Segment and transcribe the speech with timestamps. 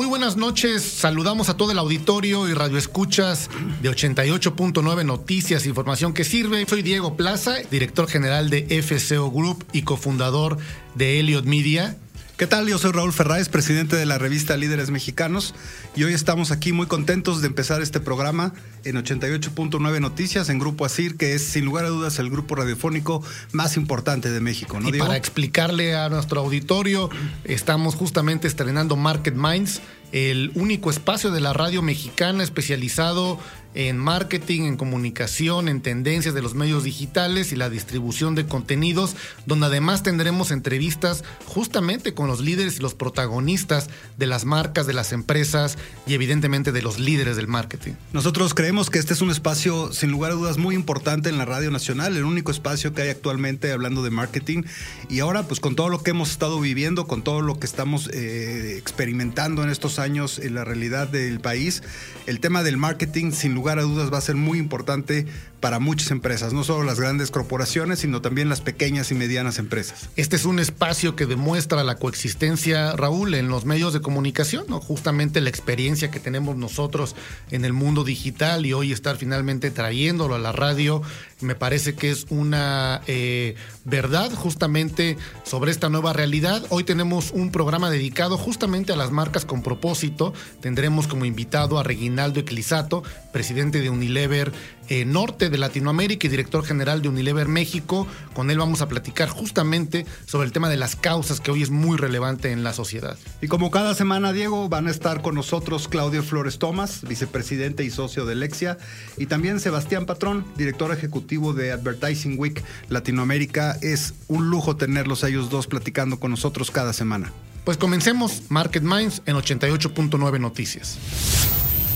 [0.00, 3.50] Muy buenas noches, saludamos a todo el auditorio y radioescuchas
[3.82, 6.64] de 88.9 Noticias, información que sirve.
[6.66, 10.56] Soy Diego Plaza, director general de FCO Group y cofundador
[10.94, 11.98] de Elliot Media.
[12.40, 12.66] ¿Qué tal?
[12.66, 15.54] Yo soy Raúl Ferráez, presidente de la revista Líderes Mexicanos,
[15.94, 20.86] y hoy estamos aquí muy contentos de empezar este programa en 88.9 Noticias en Grupo
[20.86, 24.80] ASIR, que es sin lugar a dudas el grupo radiofónico más importante de México.
[24.80, 25.04] ¿no, y Diego?
[25.04, 27.10] para explicarle a nuestro auditorio,
[27.44, 33.38] estamos justamente estrenando Market Minds, el único espacio de la radio mexicana especializado
[33.74, 39.14] en marketing, en comunicación, en tendencias de los medios digitales y la distribución de contenidos,
[39.46, 43.88] donde además tendremos entrevistas justamente con los líderes y los protagonistas
[44.18, 47.92] de las marcas, de las empresas y evidentemente de los líderes del marketing.
[48.12, 51.44] Nosotros creemos que este es un espacio sin lugar a dudas muy importante en la
[51.44, 54.62] radio nacional, el único espacio que hay actualmente hablando de marketing
[55.08, 58.10] y ahora pues con todo lo que hemos estado viviendo, con todo lo que estamos
[58.12, 61.82] eh, experimentando en estos años en la realidad del país,
[62.26, 65.26] el tema del marketing sin lugar a dudas va a ser muy importante
[65.60, 70.08] para muchas empresas, no solo las grandes corporaciones, sino también las pequeñas y medianas empresas.
[70.16, 74.80] Este es un espacio que demuestra la coexistencia, Raúl, en los medios de comunicación, ¿no?
[74.80, 77.14] justamente la experiencia que tenemos nosotros
[77.50, 81.02] en el mundo digital y hoy estar finalmente trayéndolo a la radio,
[81.40, 83.54] me parece que es una eh,
[83.84, 86.64] verdad justamente sobre esta nueva realidad.
[86.70, 90.32] Hoy tenemos un programa dedicado justamente a las marcas con propósito.
[90.60, 94.52] Tendremos como invitado a Reginaldo Eclisato, presidente de Unilever
[94.90, 98.08] eh, Norte de Latinoamérica y director general de Unilever México.
[98.34, 101.70] Con él vamos a platicar justamente sobre el tema de las causas que hoy es
[101.70, 103.16] muy relevante en la sociedad.
[103.40, 107.90] Y como cada semana, Diego, van a estar con nosotros Claudio Flores Tomás, vicepresidente y
[107.90, 108.78] socio de Lexia,
[109.16, 113.78] y también Sebastián Patrón, director ejecutivo de Advertising Week Latinoamérica.
[113.82, 117.32] Es un lujo tenerlos a ellos dos platicando con nosotros cada semana.
[117.64, 120.98] Pues comencemos Market Minds en 88.9 Noticias.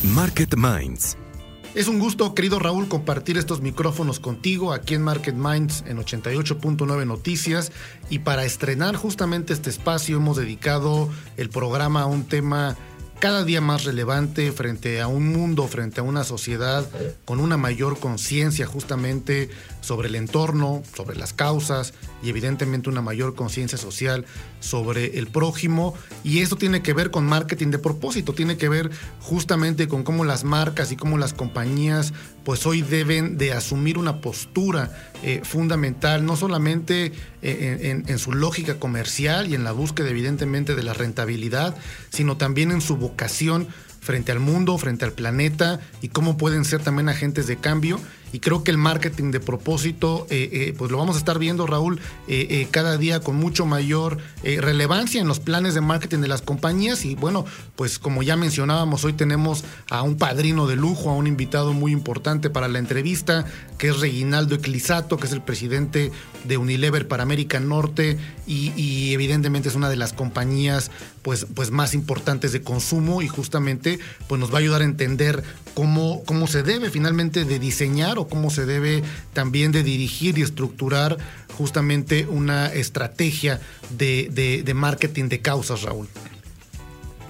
[0.04, 1.16] Market Minds.
[1.74, 7.04] Es un gusto, querido Raúl, compartir estos micrófonos contigo aquí en Market Minds en 88.9
[7.04, 7.72] Noticias.
[8.08, 12.76] Y para estrenar justamente este espacio hemos dedicado el programa a un tema
[13.18, 16.86] cada día más relevante frente a un mundo, frente a una sociedad
[17.24, 19.48] con una mayor conciencia justamente
[19.80, 24.24] sobre el entorno, sobre las causas y evidentemente una mayor conciencia social
[24.60, 25.94] sobre el prójimo.
[26.22, 30.24] Y esto tiene que ver con marketing de propósito, tiene que ver justamente con cómo
[30.24, 32.12] las marcas y cómo las compañías
[32.44, 34.90] pues hoy deben de asumir una postura
[35.22, 37.12] eh, fundamental, no solamente
[37.42, 41.74] eh, en, en, su lógica comercial y en la búsqueda evidentemente de la rentabilidad,
[42.10, 43.68] sino también en su vocación
[44.04, 47.98] frente al mundo, frente al planeta y cómo pueden ser también agentes de cambio
[48.34, 51.68] y creo que el marketing de propósito, eh, eh, pues lo vamos a estar viendo,
[51.68, 56.42] Raúl, eh, cada día con mucho mayor relevancia en los planes de marketing de las
[56.42, 57.04] compañías.
[57.04, 57.44] Y bueno,
[57.76, 61.92] pues como ya mencionábamos, hoy tenemos a un padrino de lujo, a un invitado muy
[61.92, 63.44] importante para la entrevista,
[63.78, 66.10] que es Reginaldo Eclisato, que es el presidente
[66.42, 70.90] de Unilever para América Norte y, evidentemente es una de las compañías
[71.22, 73.98] pues, pues más importantes de consumo y justamente
[74.28, 75.42] pues nos va a ayudar a entender
[75.74, 79.02] cómo, cómo se debe finalmente de diseñar o cómo se debe
[79.32, 81.16] también de dirigir y estructurar
[81.56, 83.60] justamente una estrategia
[83.96, 86.08] de, de marketing de causas, Raúl.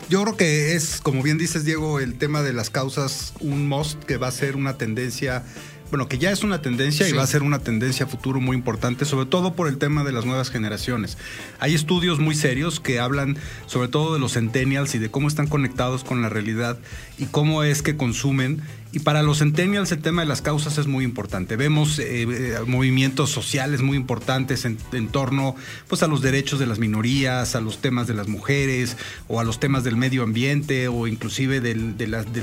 [0.09, 4.03] yo creo que es, como bien dices, Diego, el tema de las causas, un must
[4.05, 5.45] que va a ser una tendencia
[5.94, 9.05] bueno, que ya es una tendencia y va a ser una tendencia futuro muy importante,
[9.05, 11.17] sobre todo por el tema de las nuevas generaciones.
[11.61, 13.37] Hay estudios muy serios que hablan
[13.67, 16.81] sobre todo de los centennials y de cómo están conectados con la realidad
[17.17, 18.61] y cómo es que consumen
[18.94, 21.56] y para los centennials el tema de las causas es muy importante.
[21.56, 25.56] Vemos eh, eh, movimientos sociales muy importantes en, torno
[25.88, 28.96] pues, a los derechos de las minorías, a los temas de las mujeres
[29.26, 31.96] o a los temas del medio ambiente o inclusive del,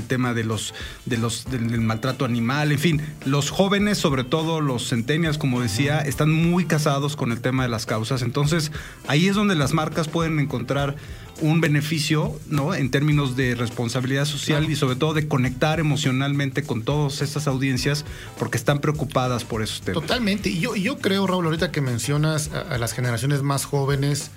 [0.06, 0.74] tema de los,
[1.06, 2.70] de los, del, maltrato animal.
[2.70, 7.40] En fin, los jóvenes, sobre todo los centennials, como decía, están muy casados con el
[7.40, 8.20] tema de las causas.
[8.20, 8.72] Entonces
[9.08, 10.96] ahí es donde las marcas pueden encontrar
[11.42, 12.74] un beneficio, ¿no?
[12.74, 18.04] En términos de responsabilidad social y sobre todo de conectar emocionalmente con todas estas audiencias
[18.38, 20.00] porque están preocupadas por esos temas.
[20.00, 20.48] Totalmente.
[20.48, 24.30] Y yo, yo creo, Raúl, ahorita que mencionas a, las generaciones más jóvenes,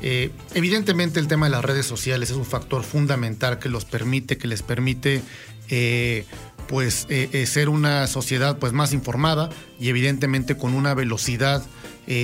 [0.00, 4.38] eh, evidentemente el tema de las redes sociales es un factor fundamental que los permite,
[4.38, 5.22] que les permite
[5.68, 6.24] eh,
[6.68, 11.62] pues eh, ser una sociedad pues más informada y evidentemente con una velocidad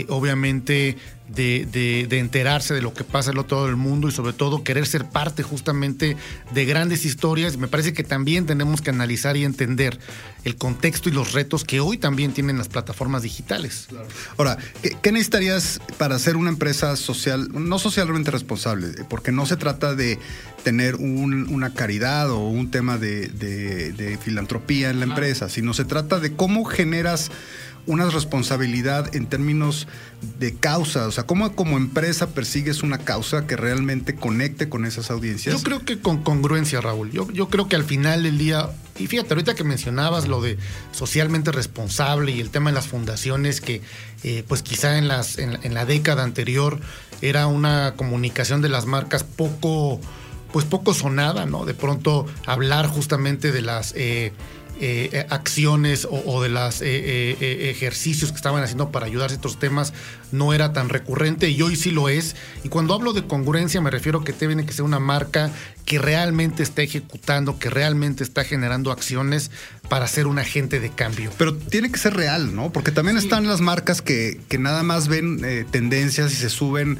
[0.08, 0.96] obviamente
[1.34, 5.06] de, enterarse de lo que pasa en todo el mundo y sobre todo querer ser
[5.06, 6.16] parte justamente
[6.52, 7.56] de grandes historias.
[7.56, 9.98] Me parece que también tenemos que analizar y entender
[10.44, 13.88] el contexto y los retos que hoy también tienen las plataformas digitales.
[14.36, 14.58] Ahora,
[15.02, 19.04] ¿qué, necesitarías para ser una empresa social, no socialmente responsable?
[19.08, 20.18] Porque no se trata de
[20.64, 26.20] tener una caridad o un tema de, de filantropía en la empresa, sino se trata
[26.20, 27.30] de cómo generas
[27.86, 29.88] una responsabilidad en términos
[30.38, 31.06] de causa?
[31.06, 35.56] O sea, ¿cómo como empresa persigues una causa que realmente conecte con esas audiencias?
[35.56, 37.10] Yo creo que con congruencia, Raúl.
[37.10, 40.58] Yo, yo creo que al final del día, y fíjate, ahorita que mencionabas lo de
[40.92, 43.82] socialmente responsable y el tema de las fundaciones, que
[44.22, 46.78] eh, pues quizá en, las, en, la década anterior
[47.20, 50.00] era una comunicación de las marcas poco,
[50.52, 51.64] pues poco sonada, ¿no?
[51.64, 53.92] De pronto hablar justamente de las...
[53.96, 54.32] Eh,
[54.80, 59.58] eh, eh, acciones o, de los eh, ejercicios que estaban haciendo para ayudar a estos
[59.58, 59.92] temas
[60.32, 62.34] no era tan recurrente y hoy sí lo es.
[62.64, 65.50] Y cuando hablo de congruencia me refiero a que tiene que ser una marca
[65.84, 69.50] que realmente está ejecutando, que realmente está generando acciones
[69.88, 71.30] para ser un agente de cambio.
[71.38, 72.72] Pero tiene que ser real, ¿no?
[72.72, 76.98] Porque también están las marcas que, que nada más ven tendencias y se suben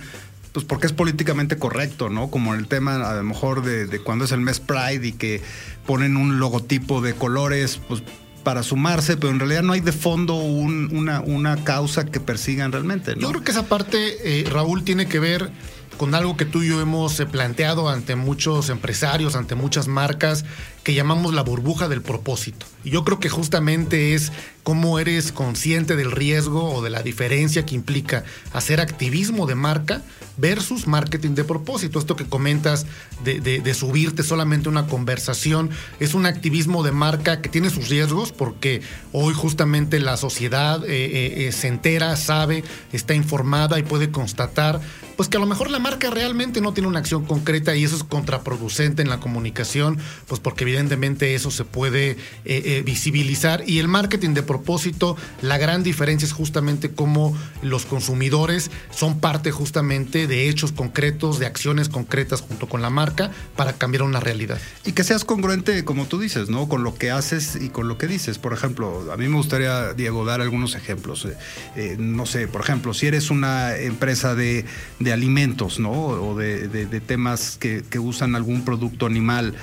[0.53, 2.31] pues porque es políticamente correcto, ¿no?
[2.31, 5.43] Como el tema a lo mejor de, cuando es el mes Pride y que
[5.87, 8.03] ponen un logotipo de colores, pues
[8.45, 13.15] para sumarse, pero en realidad no hay de fondo una, una causa que persigan realmente.
[13.15, 13.23] ¿no?
[13.23, 15.51] Yo creo que esa parte, eh, Raúl, tiene que ver
[15.97, 20.45] con algo que tú y yo hemos eh, planteado ante muchos empresarios, ante muchas marcas,
[20.83, 22.67] que llamamos la burbuja del propósito.
[22.85, 24.33] Y yo creo que justamente es
[24.63, 30.03] cómo eres consciente del riesgo o de la diferencia que implica hacer activismo de marca
[30.37, 31.99] versus marketing de propósito.
[31.99, 32.87] Esto que comentas
[33.25, 35.71] de, subirte solamente una conversación
[36.01, 38.83] es un activismo de marca que tiene sus riesgos porque
[39.13, 44.81] hoy justamente la sociedad eh, eh, se entera, sabe, está informada y puede constatar
[45.17, 47.97] pues que a lo mejor la marca realmente no tiene una acción concreta y eso
[47.97, 53.65] es contraproducente en la comunicación, pues porque evidentemente eso se puede eh, eh, visibilizar.
[53.67, 59.51] Y el marketing de propósito, la gran diferencia es justamente cómo los consumidores son parte
[59.51, 64.59] justamente de hechos concretos, de acciones concretas junto con la marca para cambiar una realidad.
[64.85, 66.69] Y que seas congruente, como tú dices, ¿no?
[66.69, 68.39] Con lo que haces y con lo que dices.
[68.39, 71.27] Por ejemplo, a mí me gustaría, Diego, dar algunos ejemplos.
[71.77, 74.65] Eh, no sé, por ejemplo, si eres una empresa de,
[75.11, 75.91] alimentos, ¿no?
[75.91, 79.55] O de, temas que, que usan algún producto animal.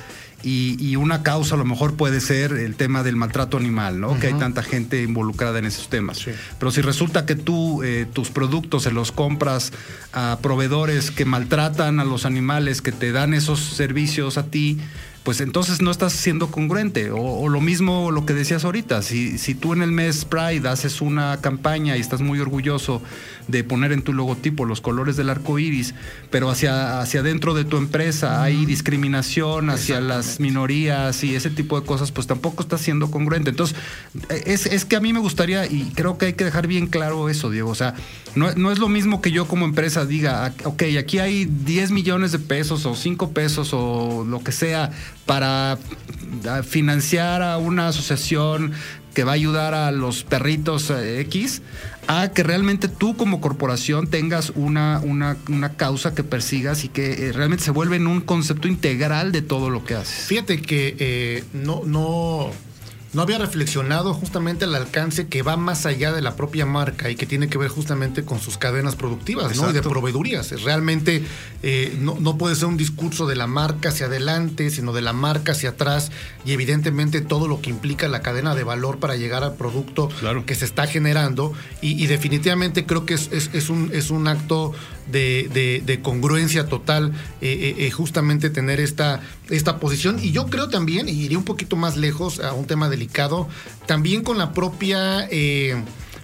[0.42, 4.20] Y, una causa a lo mejor puede ser el tema del maltrato animal, ¿no?
[4.20, 6.26] Que hay tanta gente involucrada en esos temas.
[6.58, 9.74] Pero si resulta que tú eh, tus productos se los compras
[10.14, 14.78] a proveedores que maltratan a los animales, que te dan esos servicios a ti,
[15.24, 17.12] pues entonces no estás siendo congruente.
[17.12, 21.02] O, lo mismo lo que decías ahorita, si, si tú en el mes Pride haces
[21.02, 23.02] una campaña y estás muy orgulloso
[23.50, 25.96] de poner en tu logotipo los colores del arco iris,
[26.30, 31.80] pero hacia, hacia dentro de tu empresa hay discriminación hacia las minorías y ese tipo
[31.80, 33.50] de cosas, pues tampoco estás siendo congruente.
[33.50, 33.76] Entonces,
[34.46, 37.30] es, es que a mí me gustaría, y creo que hay que dejar bien claro
[37.30, 37.70] eso, Diego.
[37.70, 37.96] O sea,
[38.36, 41.92] no, no es lo mismo que yo como empresa diga, ah, ok, aquí hay 10
[41.92, 44.92] millones de pesos o 5 pesos o lo que sea
[45.26, 45.78] para
[46.48, 48.74] ah, financiar a una asociación
[49.14, 51.62] que va a ayudar a los perritos eh, X,
[52.10, 57.28] a que realmente tú como corporación tengas una, una, una causa que persigas y que
[57.28, 60.26] eh, realmente se vuelve en un concepto integral de todo lo que haces.
[60.26, 62.50] Fíjate que eh, no, no,
[63.14, 67.16] no había reflexionado justamente el alcance que va más allá de la propia marca y
[67.16, 69.70] que tiene que ver justamente con sus cadenas productivas ¿no?
[69.70, 70.50] y de proveedurías.
[70.64, 71.24] Realmente
[71.62, 75.12] eh, no, no, puede ser un discurso de la marca hacia adelante, sino de la
[75.12, 76.12] marca hacia atrás
[76.46, 80.10] y evidentemente todo lo que implica la cadena de valor para llegar al producto
[80.46, 81.54] que se está generando.
[81.82, 84.74] Y, definitivamente creo que es, es, un, es un acto
[85.12, 87.12] de, congruencia total
[87.42, 90.18] eh, eh, justamente tener esta, esta posición.
[90.22, 93.48] Y yo creo también, y iría un poquito más lejos a un tema delicado,
[93.86, 95.28] también con la propia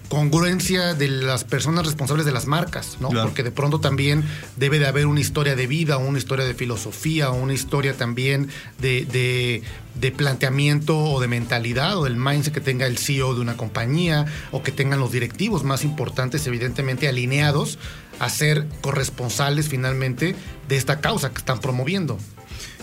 [0.09, 3.09] congruencia de las personas responsables de las marcas, ¿no?
[3.09, 4.23] Porque de pronto también
[4.55, 9.63] debe de haber una historia de vida, una historia de filosofía, una historia también de,
[9.99, 14.25] de, planteamiento o de mentalidad o del mindset que tenga el CEO de una compañía
[14.51, 17.79] o que tengan los directivos más importantes, evidentemente alineados
[18.19, 20.35] a ser corresponsales finalmente
[20.67, 22.17] de esta causa que están promoviendo.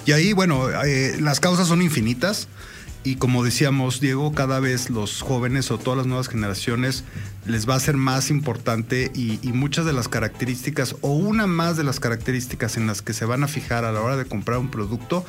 [0.04, 2.48] Y ahí, bueno, eh, las causas son infinitas.
[3.04, 7.02] Y como decíamos, Diego, cada vez los jóvenes o todas las nuevas generaciones
[7.46, 11.84] les va a ser más importante y, muchas de las características o una más de
[11.84, 14.70] las características en las que se van a fijar a la hora de comprar un
[14.70, 15.24] producto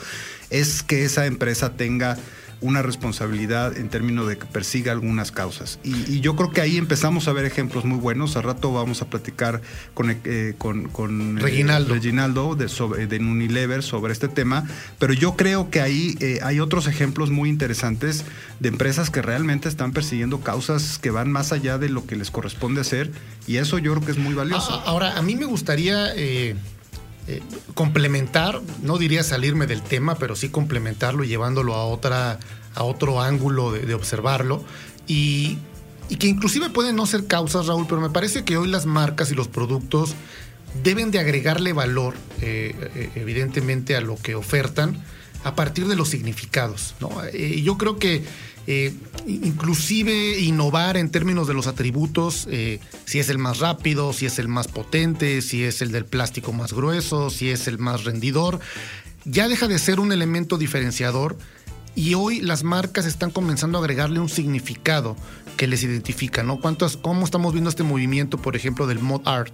[0.50, 2.18] es que esa empresa tenga
[2.64, 5.80] una responsabilidad en términos de que persiga algunas causas.
[5.84, 8.38] Y, yo creo que ahí empezamos a ver ejemplos muy buenos.
[8.38, 9.62] Al rato vamos a platicar
[9.94, 14.66] con, eh, con, con eh, Reginaldo, Reginaldo de, sobre, de Unilever sobre este tema,
[14.98, 18.24] pero yo creo que ahí eh, hay otros ejemplos muy interesantes
[18.60, 22.32] de empresas que realmente están persiguiendo causas que van más allá de lo que les
[22.32, 23.12] corresponde hacer
[23.46, 24.70] y eso yo creo que es muy valioso.
[24.72, 26.14] Ah, ahora, a mí me gustaría...
[27.74, 32.40] complementar, no diría salirme del tema, pero sí complementarlo y llevándolo a otra
[32.76, 34.64] a otro ángulo de, observarlo
[35.08, 35.58] y,
[36.20, 39.36] que inclusive pueden no ser causas, Raúl, pero me parece que hoy las marcas y
[39.36, 40.14] los productos
[40.84, 45.04] deben de agregarle valor, eh, eh, evidentemente, a lo que ofertan
[45.44, 46.94] a partir de los significados.
[47.00, 47.10] ¿no?
[47.34, 48.24] Eh, yo creo que
[49.28, 52.48] inclusive innovar en términos de los atributos,
[53.06, 56.54] si es el más rápido, si es el más potente, si es el del plástico
[56.54, 58.60] más grueso, si es el más rendidor,
[59.26, 61.38] ya deja de ser un elemento diferenciador
[61.96, 65.16] y hoy las marcas están comenzando a agregarle un significado
[65.58, 66.60] que les identifica, ¿no?
[66.60, 69.54] ¿Cuántos, ¿Cómo estamos viendo este movimiento, por ejemplo, del mod art,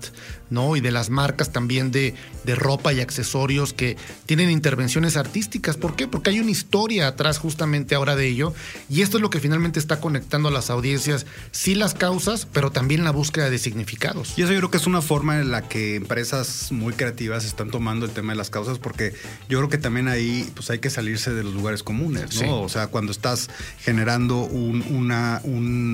[0.50, 0.76] ¿no?
[0.76, 2.14] Y de las marcas también de,
[2.44, 5.78] de, ropa y accesorios que tienen intervenciones artísticas.
[5.78, 6.08] ¿Por qué?
[6.08, 8.54] Porque hay una historia atrás justamente ahora de ello.
[8.90, 12.72] Y esto es lo que finalmente está conectando a las audiencias, sí las causas, pero
[12.72, 14.34] también la búsqueda de significados.
[14.38, 17.70] Y eso yo creo que es una forma en la que empresas muy creativas están
[17.70, 19.14] tomando el tema de las causas, porque
[19.48, 22.42] yo creo que también ahí pues hay que salirse de los lugares comunes.
[22.50, 25.89] O sea, cuando estás generando un, una, un,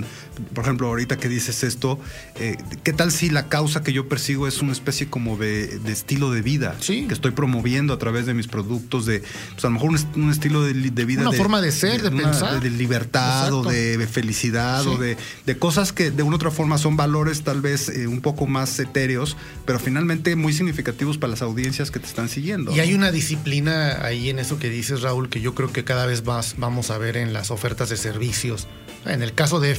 [0.54, 2.00] por ejemplo, ahorita que dices esto,
[2.40, 6.32] eh, ¿qué tal si la causa que yo persigo es una especie como de, estilo
[6.32, 9.20] de vida que estoy promoviendo a través de mis productos, de,
[9.54, 10.74] pues a lo mejor un, estilo de,
[11.06, 11.22] vida.
[11.22, 12.62] Una forma de ser, de, pensar.
[12.62, 15.18] De, libertad o de felicidad o de,
[15.58, 18.78] cosas que de una u otra forma son valores tal vez eh, un poco más
[18.80, 22.76] etéreos, pero finalmente muy significativos para las audiencias que te están siguiendo.
[22.76, 26.06] Y hay una disciplina ahí en eso que dices, Raúl, que yo creo que cada
[26.06, 28.68] vez más vamos a ver en las ofertas de servicios.
[29.06, 29.70] En el caso de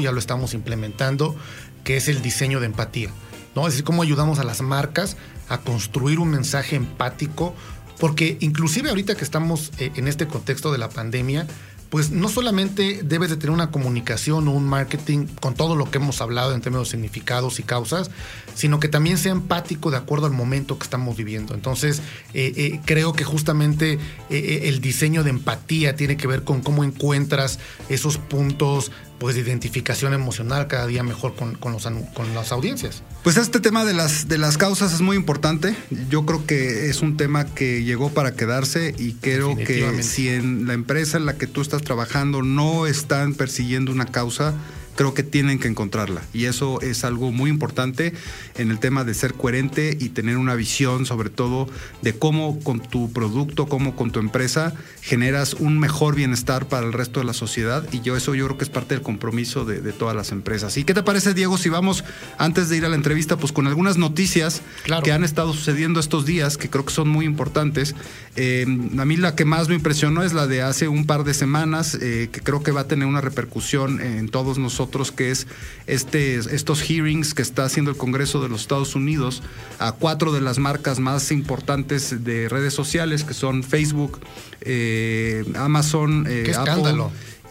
[0.00, 1.36] Ya lo estamos implementando,
[1.84, 3.10] que es el diseño de empatía.
[3.54, 3.66] ¿no?
[3.66, 5.16] Es decir, cómo ayudamos a las marcas
[5.48, 7.54] a construir un mensaje empático,
[7.98, 11.46] porque inclusive ahorita que estamos eh, en este contexto de la pandemia,
[11.90, 15.98] pues no solamente debes de tener una comunicación o un marketing con todo lo que
[15.98, 18.10] hemos hablado en términos de significados y causas,
[18.56, 21.54] sino que también sea empático de acuerdo al momento que estamos viviendo.
[21.54, 22.02] Entonces,
[22.32, 27.60] eh, eh, creo que justamente el diseño de empatía tiene que ver con cómo encuentras
[27.88, 28.90] esos puntos
[29.24, 33.02] pues de identificación emocional cada día mejor con, con, los, con las audiencias.
[33.22, 35.74] Pues este tema de las, de las causas es muy importante.
[36.10, 40.66] Yo creo que es un tema que llegó para quedarse y creo que si en
[40.66, 44.52] la empresa en la que tú estás trabajando no están persiguiendo una causa,
[44.96, 46.22] creo que tienen que encontrarla.
[46.32, 48.12] Y eso es algo muy importante
[48.56, 51.68] en el tema de ser coherente y tener una visión sobre todo
[52.02, 56.92] de cómo con tu producto, cómo con tu empresa generas un mejor bienestar para el
[56.92, 57.86] resto de la sociedad.
[57.92, 60.76] Y yo eso yo creo que es parte del compromiso de, todas las empresas.
[60.76, 62.04] ¿Y qué te parece, Diego, si vamos
[62.38, 64.62] antes de ir a la entrevista, pues con algunas noticias
[65.04, 67.94] que han estado sucediendo estos días, que creo que son muy importantes?
[68.36, 68.66] Eh,
[68.98, 71.96] a mí la que más me impresionó es la de hace un par de semanas,
[72.00, 75.46] eh, que creo que va a tener una repercusión en todos nosotros que es
[75.86, 79.42] este, estos hearings que está haciendo el Congreso de los Estados Unidos
[79.78, 84.20] a cuatro de las marcas más importantes de redes sociales, que son Facebook,
[84.60, 87.04] eh, Amazon, eh, Apple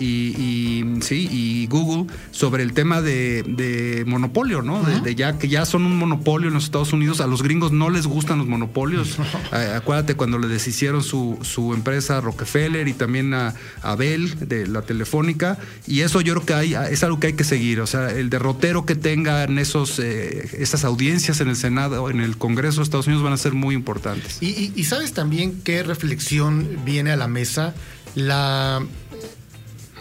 [0.04, 4.84] y, sí, y Google sobre el tema de, monopolio, ¿no?
[4.84, 7.22] de, ya que ya son un monopolio en los Estados Unidos.
[7.22, 9.18] A los gringos no les gustan los monopolios.
[9.76, 14.82] Acuérdate cuando le deshicieron su, su empresa Rockefeller y también a, a, Bell de la
[14.82, 15.58] telefónica.
[15.88, 17.80] Y eso yo creo que hay, es algo que hay que seguir.
[17.82, 22.38] O sea, el derrotero que tengan esos, eh, esas audiencias en el Senado, en el
[22.38, 24.38] Congreso de Estados Unidos van a ser muy importantes.
[24.42, 27.74] y sabes también qué reflexión viene a la mesa.
[28.16, 28.84] La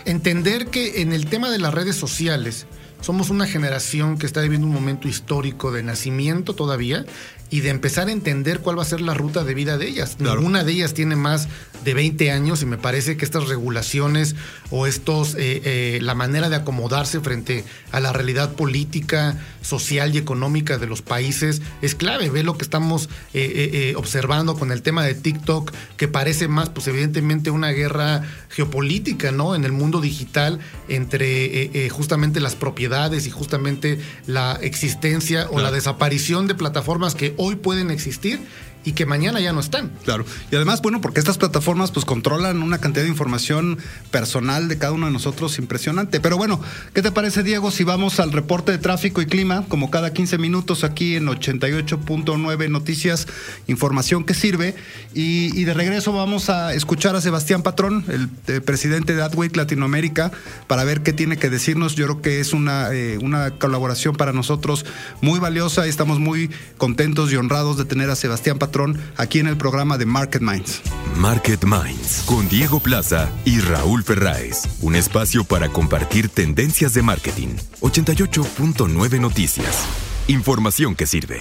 [0.05, 2.67] entender que en el tema de las redes sociales
[3.01, 7.05] somos una generación que está viviendo un momento histórico de nacimiento todavía
[7.51, 10.17] y de empezar a entender cuál va a ser la ruta de vida de ellas.
[10.21, 11.49] Ninguna de ellas tiene más
[11.85, 14.37] de 20 años y me parece que estas regulaciones
[14.71, 20.19] o estos, eh, eh, la manera de acomodarse frente a la realidad política, social y
[20.19, 22.31] económica de los países es clave.
[22.31, 26.87] Ve lo que estamos eh, observando con el tema de TikTok, que parece más, pues
[26.89, 29.55] evidentemente, una guerra geopolítica, ¿no?
[29.55, 30.59] En el mundo digital
[30.89, 37.57] entre justamente las propiedades y justamente la existencia o la desaparición de plataformas que hoy
[37.57, 38.41] pueden existir
[38.85, 39.91] y que mañana ya no están.
[40.05, 40.25] Claro.
[40.51, 43.79] Y además, bueno, porque estas plataformas pues controlan una cantidad de información
[44.11, 46.21] personal de cada uno de nosotros impresionante.
[46.21, 46.61] Pero bueno,
[46.95, 50.39] ¿qué te parece, Diego, si vamos al reporte de tráfico y clima, como cada 15
[50.39, 53.29] minutos aquí en 88.9 Noticias,
[53.69, 54.75] información que sirve?
[55.15, 60.33] Y, de regreso vamos a escuchar a Sebastián Patrón, el, eh, presidente de AdWeek Latinoamérica,
[60.67, 61.95] para ver qué tiene que decirnos.
[61.95, 64.85] Yo creo que es una, eh, una colaboración para nosotros
[65.21, 68.72] muy valiosa y estamos muy contentos y honrados de tener a Sebastián Patrón
[69.17, 70.81] aquí en el programa de Market Minds.
[71.17, 74.63] Market Minds con Diego Plaza y Raúl Ferráez.
[74.81, 77.57] Un espacio para compartir tendencias de marketing.
[77.81, 79.85] 88.9 Noticias.
[80.29, 81.41] Información que sirve.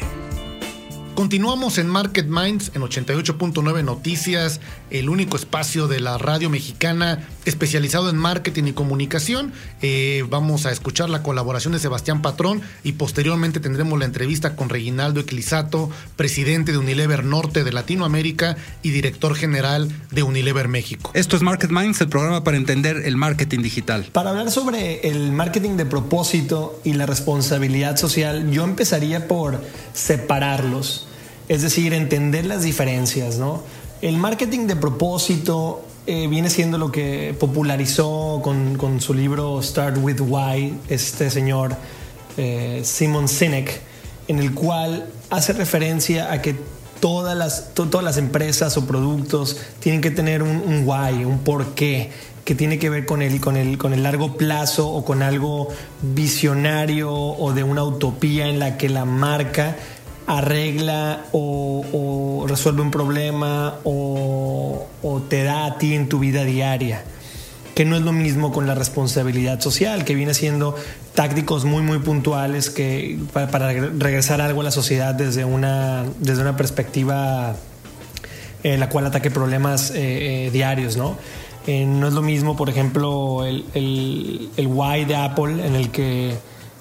[1.15, 4.59] Continuamos en Market Minds en 88.9 Noticias,
[4.89, 9.53] el único espacio de la radio mexicana especializado en marketing y comunicación.
[9.81, 14.69] Eh, vamos a escuchar la colaboración de Sebastián Patrón y posteriormente tendremos la entrevista con
[14.69, 21.11] Reginaldo Eclisato, presidente de Unilever Norte de Latinoamérica y director general de Unilever México.
[21.13, 24.09] Esto es Market Minds, el programa para entender el marketing digital.
[24.11, 29.61] Para hablar sobre el marketing de propósito y la responsabilidad social, yo empezaría por
[29.93, 31.07] separarlos
[31.51, 33.61] es decir, entender las diferencias, ¿no?
[34.01, 40.19] El marketing de propósito eh, viene siendo lo que popularizó con, su libro Start with
[40.19, 41.75] Why este señor
[42.37, 43.81] eh, Simon Sinek,
[44.27, 46.55] en el cual hace referencia a que
[46.99, 52.09] todas las, todas las empresas o productos tienen que tener un, un why, un porqué
[52.45, 55.67] que tiene que ver con el, con, el, con el largo plazo o con algo
[56.01, 59.75] visionario o de una utopía en la que la marca
[60.27, 64.87] arregla o, resuelve un problema o,
[65.29, 67.03] te da a ti en tu vida diaria
[67.75, 70.75] que no es lo mismo con la responsabilidad social, que viene siendo
[71.15, 76.57] tácticos muy, muy puntuales que, para, regresar algo a la sociedad desde una, desde una
[76.57, 77.55] perspectiva
[78.63, 81.17] en la cual ataque problemas eh, eh, diarios, ¿no?
[81.65, 85.91] Eh, no es lo mismo, por ejemplo, el, el, el why de Apple, en el
[85.91, 86.35] que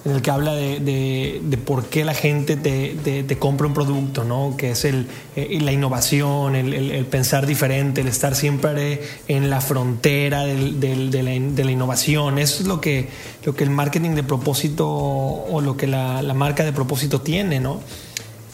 [0.05, 4.55] en el que habla de, por qué la gente te, compra un producto, ¿no?
[4.57, 10.45] que es el, eh, la innovación, el, pensar diferente, el estar siempre en la frontera
[10.45, 12.39] de, la, innovación.
[12.39, 13.09] Eso es lo que,
[13.45, 17.61] lo que el marketing de propósito o lo que la, marca de propósito tiene.
[17.61, 17.81] ¿no?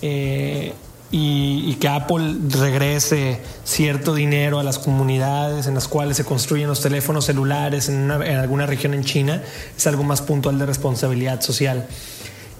[0.02, 0.72] Eh,
[1.10, 6.80] y, que Apple regrese cierto dinero a las comunidades en las cuales se construyen los
[6.80, 9.42] teléfonos celulares en, alguna región en China
[9.76, 11.86] es algo más puntual de responsabilidad social.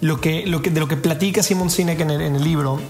[0.00, 2.80] Lo que, lo que, de lo que platica Simon Sinek en el, libro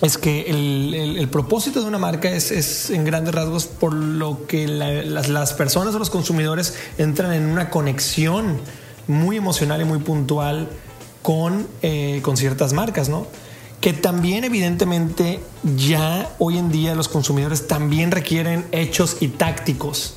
[0.00, 5.52] es que el, propósito de una marca es, en grandes rasgos por lo que las,
[5.52, 8.58] personas o los consumidores entran en una conexión
[9.06, 10.68] muy emocional y muy puntual
[11.22, 13.26] con, eh, con ciertas marcas, ¿no?
[13.84, 15.40] Que también evidentemente
[15.76, 20.14] ya hoy en día los consumidores también requieren hechos y tácticos,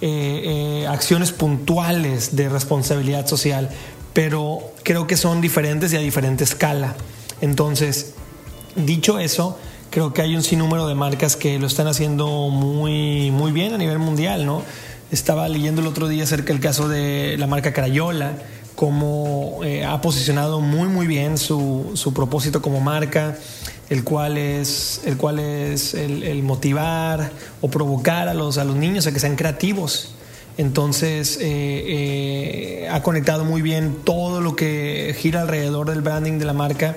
[0.00, 3.70] eh, eh, acciones puntuales de responsabilidad social,
[4.14, 6.96] pero creo que son diferentes y a diferente escala.
[7.40, 8.14] Entonces,
[8.74, 13.52] dicho eso, creo que hay un sinnúmero de marcas que lo están haciendo muy, muy
[13.52, 14.64] bien a nivel mundial, ¿no?
[15.12, 18.38] Estaba leyendo el otro día acerca del caso de la marca Crayola,
[18.74, 23.36] cómo eh, ha posicionado muy muy bien su, su, propósito como marca,
[23.88, 29.06] el cual es, el, cual es el, motivar o provocar a los, a los niños
[29.06, 30.14] a que sean creativos.
[30.56, 36.52] Entonces eh, ha conectado muy bien todo lo que gira alrededor del branding de la
[36.52, 36.96] marca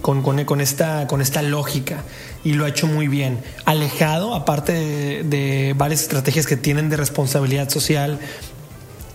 [0.00, 2.04] con, con, esta, con esta lógica
[2.44, 3.38] y lo ha hecho muy bien.
[3.64, 4.72] Alejado, aparte
[5.24, 8.18] de varias estrategias que tienen de responsabilidad social,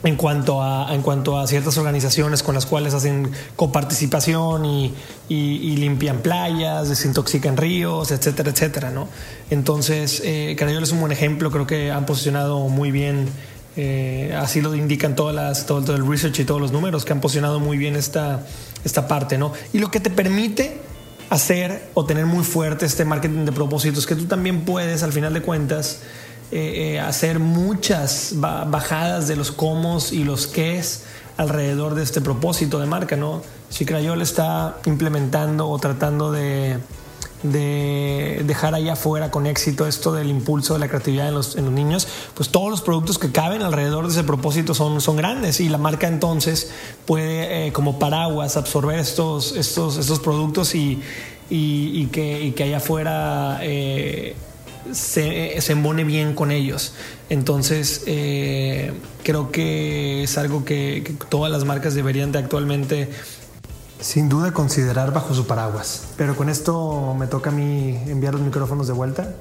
[0.04, 4.94] en cuanto a, en cuanto a ciertas organizaciones con las cuales hacen coparticipación y,
[5.28, 9.08] y, limpian playas, desintoxican ríos, etcétera, etcétera, ¿no?
[9.50, 13.28] Entonces, eh, es un buen ejemplo, creo que han posicionado muy bien,
[13.76, 17.14] eh, así lo indican todas las, todo, todo, el research y todos los números, que
[17.14, 18.46] han posicionado muy bien esta,
[18.84, 19.52] esta parte, ¿no?
[19.74, 20.80] Y lo que te permite
[21.30, 25.34] hacer o tener muy fuerte este marketing de propósitos, que tú también puedes, al final
[25.34, 26.02] de cuentas,
[26.50, 31.04] eh, eh, hacer muchas bajadas de los cómo y los qués
[31.36, 33.42] alrededor de este propósito de marca, ¿no?
[33.70, 36.80] Si Crayol está implementando o tratando de,
[37.44, 42.48] dejar allá afuera con éxito esto del impulso de la creatividad en los, niños, pues
[42.48, 46.08] todos los productos que caben alrededor de ese propósito son, son grandes y la marca
[46.08, 46.72] entonces
[47.06, 51.02] puede eh, como paraguas absorber estos, estos, estos productos y,
[51.50, 53.60] que allá afuera
[54.94, 56.94] se, embone bien con ellos.
[57.30, 63.10] Entonces, eh, creo que es algo que, todas las marcas deberían de actualmente,
[64.00, 66.10] sin duda, considerar bajo su paraguas.
[66.18, 69.36] Pero con esto me toca a mí enviar los micrófonos de vuelta.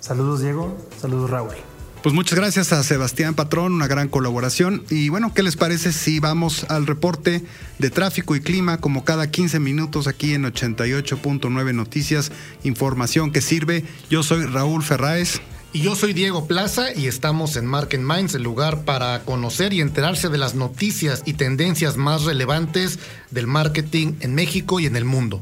[0.00, 1.69] Saludos Diego, saludos Raúl.
[2.02, 4.84] Pues muchas gracias a Sebastián Patrón, una gran colaboración.
[4.88, 7.44] Y bueno, ¿qué les parece si vamos al reporte
[7.78, 12.32] de tráfico y clima como cada 15 minutos aquí en 88.9 Noticias,
[12.64, 13.84] información que sirve?
[14.08, 15.42] Yo soy Raúl Ferráez.
[15.72, 19.80] Y yo soy Diego Plaza y estamos en Market Minds, el lugar para conocer y
[19.80, 22.98] enterarse de las noticias y tendencias más relevantes
[23.30, 25.40] del marketing en México y en el mundo.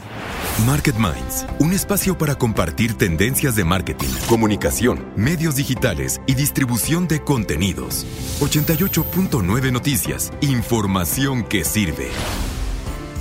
[0.66, 7.22] Market Minds, un espacio para compartir tendencias de marketing, comunicación, medios digitales y distribución de
[7.22, 8.04] contenidos.
[8.40, 12.10] 88.9 Noticias, información que sirve.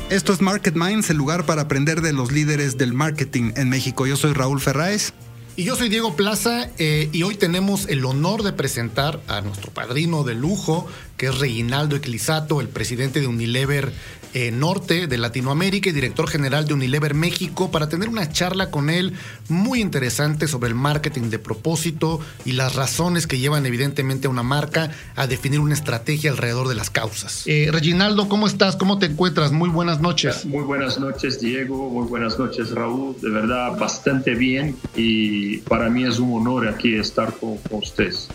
[0.09, 4.05] Esto es Market Minds, el lugar para aprender de los líderes del marketing en México.
[4.05, 5.13] Yo soy Raúl Ferráez.
[5.57, 9.71] Y yo soy Diego Plaza eh, y hoy tenemos el honor de presentar a nuestro
[9.71, 10.85] padrino de lujo,
[11.17, 13.91] que es Reginaldo Eclisato, el presidente de Unilever
[14.33, 18.89] eh, Norte de Latinoamérica y director general de Unilever México, para tener una charla con
[18.89, 19.13] él
[19.49, 24.43] muy interesante sobre el marketing de propósito y las razones que llevan evidentemente a una
[24.43, 27.43] marca a definir una estrategia alrededor de las causas.
[27.45, 28.75] Eh, Reginaldo, ¿cómo estás?
[28.75, 29.51] ¿Cómo te encuentras?
[29.51, 30.45] Muy buenas noches.
[30.45, 31.89] Muy buenas noches, Diego.
[31.89, 33.15] Muy buenas noches, Raúl.
[33.21, 38.29] De verdad, bastante bien y para mí es un honor aquí estar con ustedes.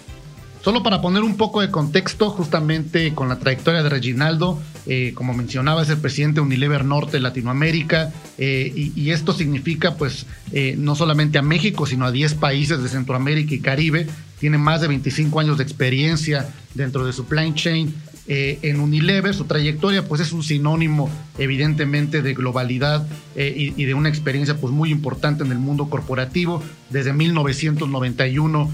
[0.62, 5.34] Solo para poner un poco de contexto, justamente con la trayectoria de Reginaldo, eh, como
[5.34, 10.94] mencionaba, es el presidente de Unilever Norte Latinoamérica, eh, y, esto significa, pues, eh, no
[10.94, 14.06] solamente a México, sino a 10 países de Centroamérica y Caribe.
[14.38, 17.92] Tiene más de 25 años de experiencia dentro de supply chain.
[18.26, 23.06] En Unilever, su trayectoria pues es un sinónimo evidentemente de globalidad
[23.36, 26.62] y, y, de una experiencia pues muy importante en el mundo corporativo.
[26.90, 28.70] Desde 1991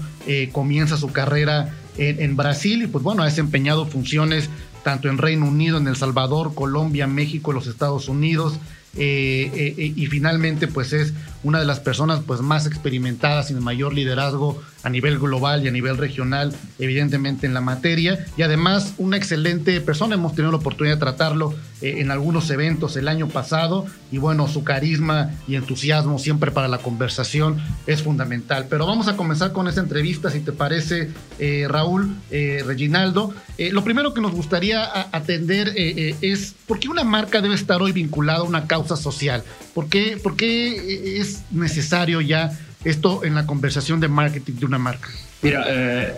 [0.51, 4.49] comienza su carrera en, Brasil y pues bueno, ha desempeñado funciones
[4.83, 8.59] tanto en Reino Unido, en El Salvador, Colombia, México, los Estados Unidos.
[8.95, 13.59] Eh, eh, y finalmente pues es una de las personas pues más experimentadas y de
[13.59, 18.93] mayor liderazgo a nivel global y a nivel regional, evidentemente en la materia, y además
[18.97, 23.27] una excelente persona, hemos tenido la oportunidad de tratarlo eh, en algunos eventos el año
[23.27, 28.67] pasado, y bueno, su carisma y entusiasmo siempre para la conversación es fundamental.
[28.69, 33.33] Pero vamos a comenzar con esa entrevista, si te parece, eh, Raúl, eh, Reginaldo.
[33.57, 38.39] lo primero que nos gustaría atender es por qué una marca debe estar hoy vinculada
[38.39, 39.87] a una causa social, por
[40.23, 45.09] por qué es necesario ya esto en la conversación de marketing de una marca?
[45.41, 46.13] Mira, eh,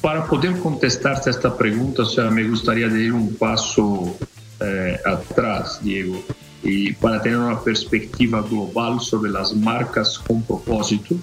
[0.00, 4.16] para poder contestarte esta pregunta, o sea, me gustaría ir un paso
[4.60, 6.22] eh, atrás, Diego,
[6.62, 11.16] y para tener una perspectiva global sobre las marcas con propósito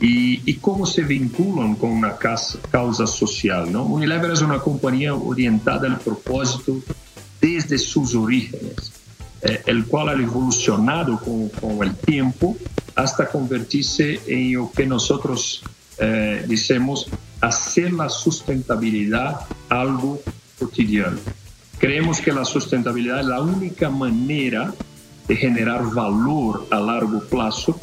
[0.00, 3.70] y, y cómo se vinculan con una causa, social.
[3.70, 3.84] ¿no?
[3.84, 6.80] Unilever es una compañía orientada al propósito
[7.40, 8.92] desde sus orígenes,
[9.42, 12.56] eh, el cual ha evolucionado con, el tiempo
[12.94, 15.62] hasta convertirse en lo que nosotros
[15.98, 17.08] eh, decimos
[17.40, 20.20] hacer la sustentabilidad algo
[20.58, 21.18] cotidiano.
[21.78, 24.74] Creemos que la sustentabilidad es la única manera
[25.26, 27.78] de generar valor a largo plazo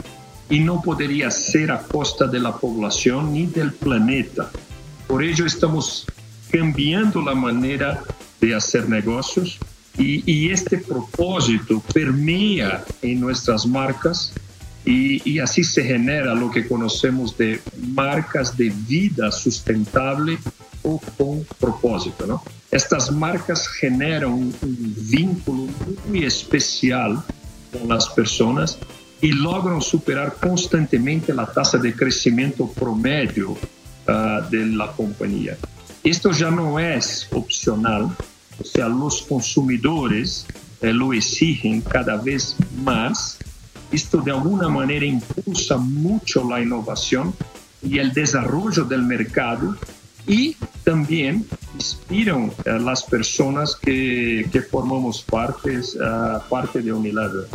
[0.50, 4.52] y no podría ser a costa de la población ni del planeta.
[5.08, 6.06] Por ello estamos
[6.52, 8.04] cambiando la manera
[8.39, 9.58] de hacer negocios
[9.98, 14.34] y, y este propósito permea en nuestras marcas
[14.88, 17.60] Y, así se genera lo que conocemos de
[17.94, 20.38] marcas de vida sustentable
[20.82, 22.26] o con propósito.
[22.26, 22.42] ¿no?
[22.72, 24.56] Estas marcas generan un,
[25.10, 25.68] vínculo
[26.08, 27.22] muy especial
[27.74, 28.80] con las personas
[29.20, 33.58] y logran superar constantemente la tasa de crecimiento promedio
[34.08, 35.58] ah, de la compañía.
[36.02, 38.16] Esto ya no es opcional,
[38.60, 40.46] o sea, los consumidores
[40.82, 43.38] eh, lo exigen cada vez más
[43.91, 47.34] esto de alguna manera impulsa mucho la innovación
[47.82, 49.78] y el desarrollo del mercado
[50.26, 57.48] y también inspiran a las personas que, que formamos partes, uh, parte de Unilever.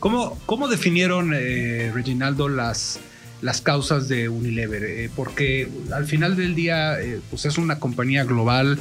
[0.00, 2.98] ¿Cómo, cómo definieron, eh, Reginaldo, las,
[3.42, 4.82] las causas de Unilever?
[4.84, 8.78] Eh, porque al final del día, eh, pues es una compañía global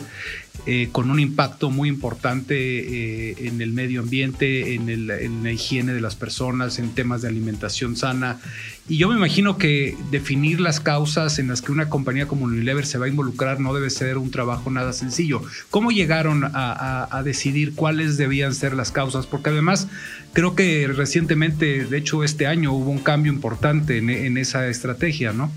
[0.67, 6.01] eh, con un impacto muy importante eh, en el medio ambiente, en, la higiene de
[6.01, 8.39] las personas, en temas de alimentación sana.
[8.87, 12.85] Y yo me imagino que definir las causas en las que una compañía como Unilever
[12.85, 15.41] se va a involucrar no debe ser un trabajo nada sencillo.
[15.71, 19.25] ¿Cómo llegaron a, decidir cuáles debían ser las causas?
[19.25, 19.87] Porque además
[20.33, 25.51] creo que recientemente, de hecho este año, hubo un cambio importante en, esa estrategia, ¿no?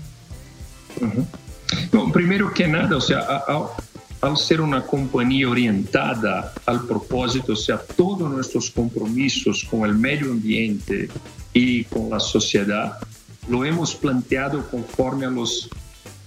[2.11, 3.21] primero que nada, o sea,
[4.25, 10.31] al ser una compañía orientada al propósito, o sea, todos nuestros compromisos con el medio
[10.31, 11.09] ambiente
[11.53, 12.97] y con la sociedad,
[13.47, 15.69] lo hemos planteado conforme a los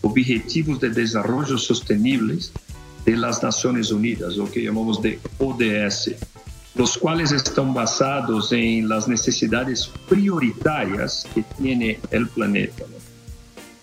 [0.01, 2.53] Objetivos de Desarrollo Sostenibles
[3.05, 6.13] de las Naciones Unidas, lo que llamamos de ODS,
[6.77, 12.85] los cuales están basados en las necesidades prioritarias que tiene el planeta.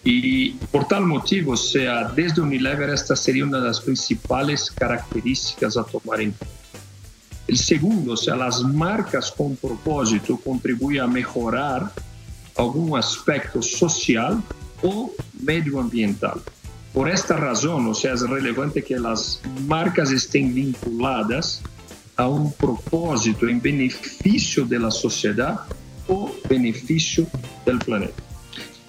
[0.07, 5.77] Y por tal motivo, o sea, desde Unilever esta sería una de las principales características
[5.77, 6.55] a tomar en cuenta.
[7.47, 11.91] El segundo, o sea, las marcas con propósito contribuyen a mejorar
[12.55, 14.43] algún aspecto social
[14.83, 16.39] o medioambiental.
[16.93, 21.63] Por esta razón, o sea, es relevante que las marcas estén vinculadas
[22.15, 25.61] a un propósito en beneficio de la sociedad
[26.07, 27.25] o beneficio
[27.65, 28.34] del planeta.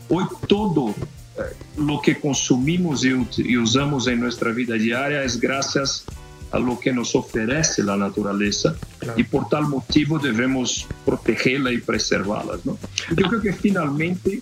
[0.08, 1.42] Hoy todo eh,
[1.78, 6.04] lo que consumimos y usamos en nuestra vida diaria es gracias
[6.52, 8.76] a lo que nos ofrece la naturaleza
[9.16, 12.54] y por tal motivo debemos protegerla y preservarla.
[12.64, 12.78] ¿no?
[13.16, 14.40] Yo creo que finalmente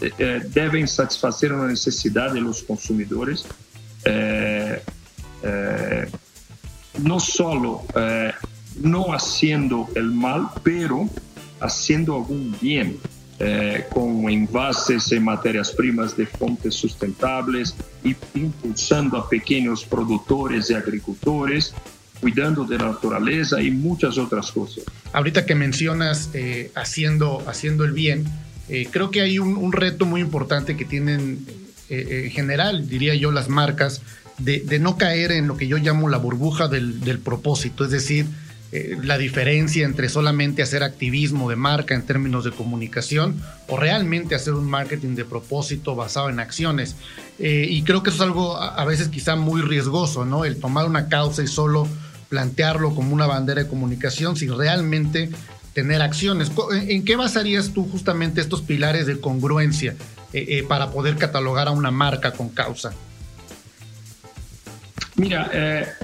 [0.00, 3.46] eh, eh, deben satisfacer una necesidad de los consumidores,
[6.98, 7.82] no solo
[8.80, 11.08] no haciendo el mal, pero
[11.60, 12.98] haciendo algún bien
[13.40, 20.74] eh, con envases en materias primas de fuentes sustentables y impulsando a pequeños productores y
[20.74, 21.74] agricultores,
[22.20, 24.84] cuidando de la naturaleza y muchas otras cosas.
[25.12, 28.24] Ahorita que mencionas eh, haciendo, haciendo el bien,
[28.68, 31.44] eh, creo que hay un, reto muy importante que tienen
[31.90, 34.00] en general, diría yo, las marcas,
[34.38, 38.26] de, no caer en lo que yo llamo la burbuja del, del propósito, es decir,
[38.76, 44.34] eh, la diferencia entre solamente hacer activismo de marca en términos de comunicación o realmente
[44.34, 46.96] hacer un marketing de propósito basado en acciones.
[47.38, 50.44] Eh, y creo que eso es algo a, veces quizá muy riesgoso, ¿no?
[50.44, 51.86] El tomar una causa y solo
[52.28, 55.30] plantearlo como una bandera de comunicación sin realmente
[55.72, 56.50] tener acciones.
[56.72, 59.94] ¿En qué basarías tú justamente estos pilares de congruencia
[60.32, 62.92] eh, para poder catalogar a una marca con causa?
[65.14, 65.96] Mira,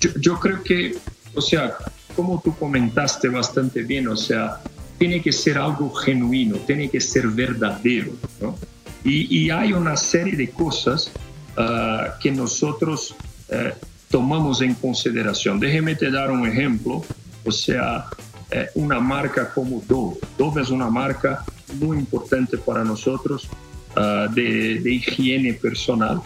[0.00, 0.96] yo, creo que
[1.34, 1.76] o sea,
[2.14, 4.60] como tú comentaste bastante bien, o sea,
[4.98, 8.56] tiene que ser algo genuino, tiene que ser verdadero, ¿no?
[9.04, 11.10] Y, hay una serie de cosas
[11.56, 13.16] ah, que nosotros
[13.48, 13.74] eh,
[14.08, 15.58] tomamos en consideración.
[15.58, 17.02] Déjeme te dar un ejemplo,
[17.44, 18.06] o sea,
[18.52, 20.18] eh, una marca como Dove.
[20.38, 21.44] Dove es una marca
[21.80, 23.48] muy importante para nosotros
[23.96, 26.22] ah, de, de higiene personal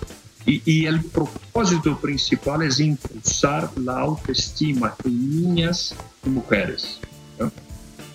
[0.47, 7.01] y, el propósito principal es impulsar la autoestima en niñas y mujeres.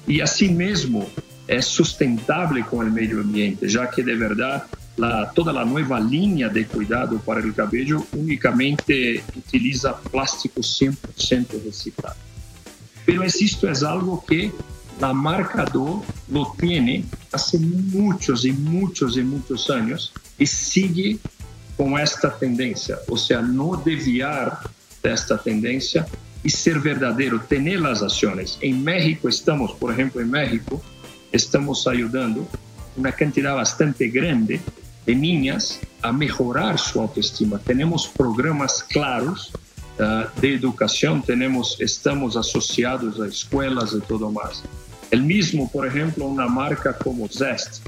[0.08, 1.06] Y asimismo
[1.48, 4.65] es sustentable con el medio ambiente, ya que de verdad
[4.96, 12.15] la, toda la nueva línea de cuidado para el cabello únicamente utiliza plástico 100% reciclado.
[13.06, 14.52] Pero esto es algo que
[15.02, 21.20] la marca Do lo tiene hace muchos y muchos y muchos años y sigue
[21.82, 24.70] com esta tendência, ou seja, não desviar
[25.02, 26.06] desta tendência
[26.44, 28.56] e ser verdadeiro, ter as ações.
[28.62, 30.80] Em México estamos, por exemplo, em México
[31.34, 32.48] estamos ajudando
[32.96, 34.62] uma quantidade bastante grande
[35.08, 37.58] de niñas a melhorar sua autoestima.
[37.58, 39.52] Temos programas claros
[39.98, 44.62] uh, de educação, temos, estamos associados a escolas e tudo mais.
[45.10, 47.82] El mismo, por ejemplo, una marca como Zest.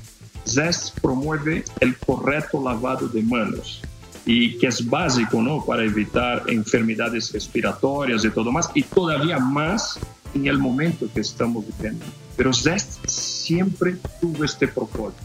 [0.46, 3.82] Zest promueve el correcto lavado de manos
[4.26, 5.64] y que es básico ¿no?
[5.66, 10.00] para evitar enfermedades respiratorias y todo más, y todavía más
[10.34, 12.06] en el momento que estamos viviendo.
[12.36, 15.22] Pero Zest siempre tuvo este propósito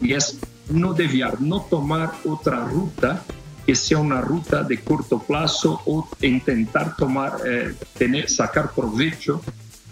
[0.00, 3.22] y es no desviar, no tomar otra ruta
[3.66, 9.40] que sea una ruta de corto plazo o intentar tomar, eh, tener, sacar provecho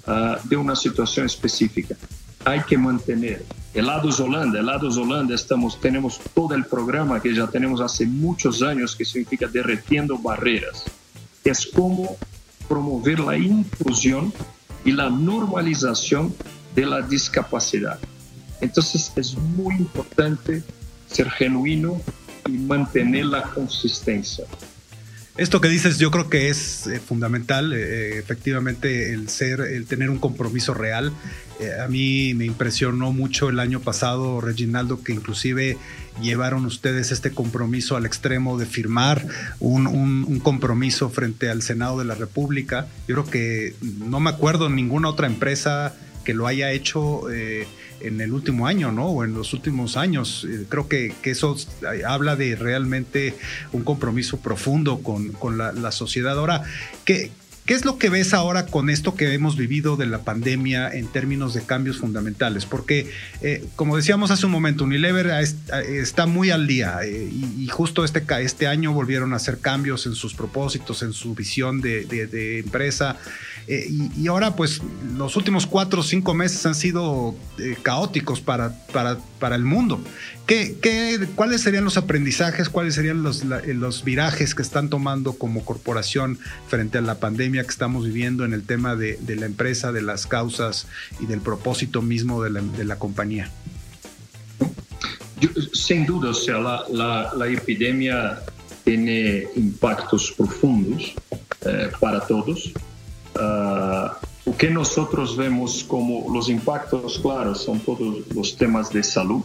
[0.07, 1.95] uh, de una situación específica.
[2.45, 3.45] Hay que mantener.
[3.73, 8.97] Helados Holanda, Helados Holanda, estamos, tenemos todo el programa que ya tenemos hace muchos años
[8.97, 10.85] que significa derretiendo barreras.
[11.45, 12.17] Es como
[12.69, 14.33] promover la inclusión
[14.85, 16.35] y la normalización
[16.75, 18.01] de la discapacidad.
[18.61, 20.65] Entonces es muy importante
[21.07, 22.01] ser genuino
[22.49, 24.47] y mantener la consistencia.
[25.37, 30.11] Esto que dices yo creo que es eh, fundamental, eh, efectivamente el ser, el tener
[30.11, 31.13] un compromiso real.
[31.61, 35.79] Eh, a mí me impresionó mucho el año pasado, Reginaldo, que inclusive
[36.21, 39.25] llevaron ustedes este compromiso al extremo de firmar
[39.61, 42.89] un, un, compromiso frente al Senado de la República.
[43.07, 47.23] Yo creo que no me acuerdo ninguna otra empresa que lo haya hecho
[48.01, 49.07] en el último año, ¿no?
[49.07, 50.47] O en los últimos años.
[50.49, 51.57] Eh, creo que, eso
[52.07, 53.35] habla de realmente
[53.73, 56.39] un compromiso profundo con, la, sociedad.
[56.39, 56.65] Ahora,
[57.05, 57.31] ¿qué,
[57.71, 61.07] ¿Qué es lo que ves ahora con esto que hemos vivido de la pandemia en
[61.07, 62.67] términos de cambios fundamentales?
[62.67, 63.09] Porque,
[63.43, 65.31] eh, como decíamos hace un momento, Unilever
[65.87, 70.17] está muy al día eh, y, justo este, este año volvieron a hacer cambios en
[70.17, 73.19] sus propósitos, en su visión de empresa.
[73.73, 74.81] Eh, y, ahora, pues,
[75.17, 77.37] los últimos cuatro o cinco meses han sido
[77.83, 80.01] caóticos para, para, para, el mundo.
[80.51, 85.35] ¿Qué, qué, cuáles serían los aprendizajes, cuáles serían los, eh, los, virajes que están tomando
[85.35, 89.47] como corporación frente a la pandemia que estamos viviendo en el tema de, de la
[89.47, 90.89] empresa, de las causas
[91.21, 93.49] y del propósito mismo de la, de la compañía?
[95.73, 98.41] sin duda, o sea, la, la, la epidemia
[98.83, 101.15] tiene impactos profundos
[102.01, 102.73] para todos.
[103.37, 109.45] Uh, que nosotros vemos como los impactos, claro, son todos los temas de salud,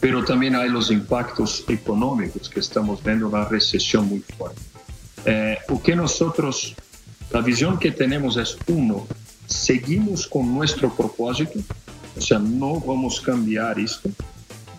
[0.00, 4.60] pero también hay los impactos económicos que estamos viendo una recesión muy fuerte.
[5.24, 6.74] Eh, o que nosotros,
[7.32, 9.06] la visión que tenemos es, uno,
[9.46, 11.58] seguimos con nuestro propósito,
[12.16, 14.10] o sea, no vamos a cambiar esto,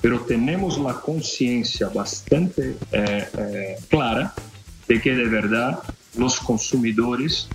[0.02, 4.34] pero tenemos la conciencia bastante eh, eh, clara
[4.88, 5.80] de que de verdad
[6.18, 7.50] los consumidores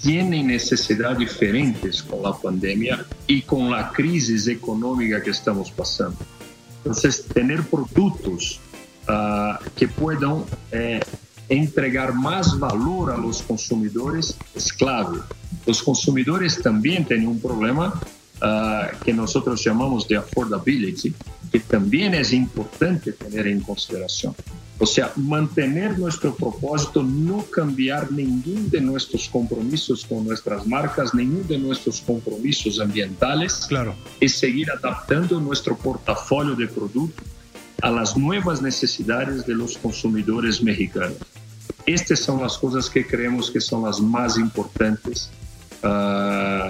[0.00, 6.16] tienen necesidades diferentes con la pandemia y con la crisis económica que estamos pasando.
[6.86, 8.60] Entonces, tener productos
[9.08, 11.00] uh, que puedan eh,
[11.48, 15.18] entregar más valor a los consumidores es clave.
[15.66, 17.92] Los consumidores también tienen un problema
[18.40, 21.12] uh, que nosotros llamamos de affordability,
[21.50, 24.36] que también es importante tener en consideración.
[24.78, 31.44] O sea, mantener nuestro propósito, no cambiar ninguno de nuestros compromisos con nuestras marcas, ninguno
[31.44, 33.66] de nuestros compromisos ambientales.
[33.68, 33.94] Claro.
[34.20, 37.24] Y seguir adaptando nuestro portafolio de productos
[37.80, 41.18] a las nuevas necesidades de los consumidores mexicanos.
[41.86, 45.30] Estas son las cosas que creemos que son las más importantes
[45.82, 46.68] uh,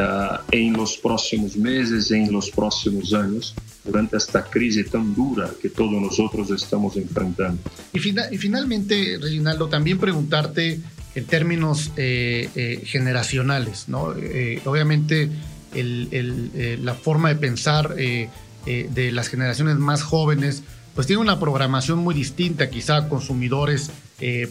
[0.00, 5.70] uh, en los próximos meses, en los próximos años durante esta crisis tan dura que
[5.70, 7.60] todos nosotros estamos enfrentando.
[7.92, 10.80] Y, y finalmente, Reginaldo, también preguntarte
[11.14, 14.14] en términos eh, eh, generacionales, ¿no?
[14.16, 15.28] Eh, obviamente
[15.74, 20.62] el, la forma de pensar de las generaciones más jóvenes,
[20.94, 23.90] pues tiene una programación muy distinta, quizá consumidores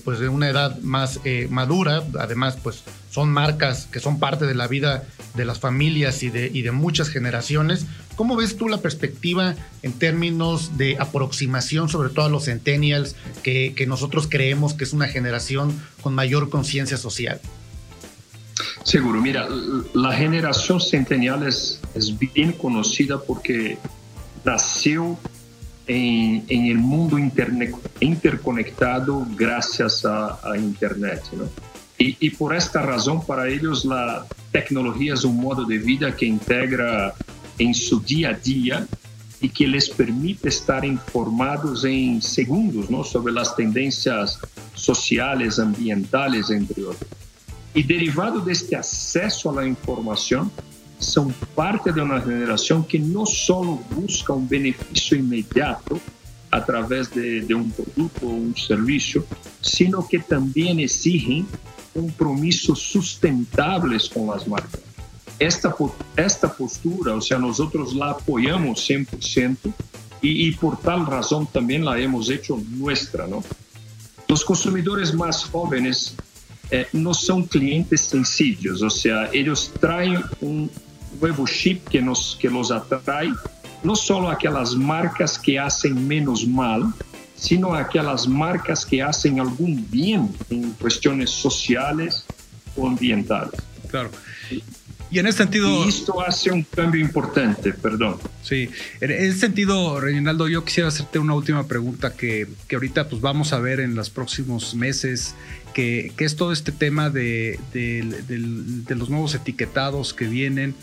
[0.03, 4.67] pues de una edad más madura, además pues son marcas que son parte de la
[4.67, 5.03] vida
[5.35, 7.85] de las familias y de, y de muchas generaciones.
[8.15, 13.73] ¿Cómo ves tú la perspectiva en términos de aproximación, sobre todo a los centennials, que,
[13.75, 17.39] que nosotros creemos que es una generación con mayor conciencia social?
[18.83, 19.47] Seguro, mira,
[19.93, 23.77] la generación centennial es, es bien conocida porque
[24.43, 25.17] nació
[25.89, 31.23] en, en, el mundo internet, interconectado gracias a, a Internet.
[31.33, 31.45] ¿no?
[31.97, 36.27] Y, y, por esta razón, para ellos la tecnología es un modo de vida que
[36.27, 37.13] integra
[37.57, 38.87] en su día a día
[39.41, 43.03] y que les permite estar informados en segundos ¿no?
[43.03, 44.39] sobre las tendencias
[44.75, 47.09] sociales, ambientales, entre otros.
[47.73, 49.53] Y derivado de este acceso a
[50.99, 55.99] la información, son parte de una generación que no solo busca un beneficio inmediato
[56.51, 59.25] a través de, de un producto o un servicio,
[59.61, 61.47] sino que también exigen
[61.93, 64.81] compromisos sustentables con las marcas.
[65.37, 65.73] esta,
[66.17, 69.57] esta postura, o sea, nosotros la apoyamos 100%
[70.21, 73.43] y, y por tal razón también la hemos hecho nuestra, ¿no?
[74.27, 76.15] Los consumidores más jóvenes
[76.71, 80.69] eh, no son clientes sencillos, o sea, ellos traen un
[81.19, 83.31] nuevo chip que, nos, que los atrae,
[83.83, 86.83] no solo aquellas marcas que hacen menos mal,
[87.35, 92.25] sino aquellas marcas que hacen algún bien en cuestiones sociales
[92.75, 93.59] o ambientales.
[93.89, 94.11] Claro.
[95.11, 95.85] Y en ese sentido...
[95.85, 98.17] Y esto hace un cambio importante, perdón.
[98.43, 98.69] Sí,
[99.01, 103.51] en ese sentido, Reginaldo, yo quisiera hacerte una última pregunta que, que ahorita pues vamos
[103.53, 105.33] a ver en los próximos meses,
[105.73, 108.23] que, que es todo este tema de, de,
[108.87, 110.75] de, los nuevos etiquetados que vienen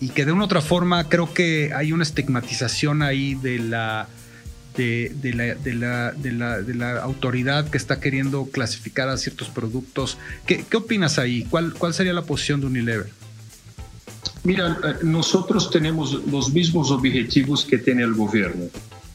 [0.00, 4.08] y que de una u otra forma creo que hay una estigmatización ahí de la...
[4.76, 9.16] De, de, la, de, la, de, la, de la autoridad que está queriendo clasificar a
[9.16, 10.16] ciertos productos.
[10.46, 11.44] ¿Qué, qué opinas ahí?
[11.50, 13.10] ¿Cuál, ¿Cuál sería la posición de Unilever?
[14.44, 18.66] Mira, eh, nosotros tenemos los mismos objetivos que tiene el gobierno,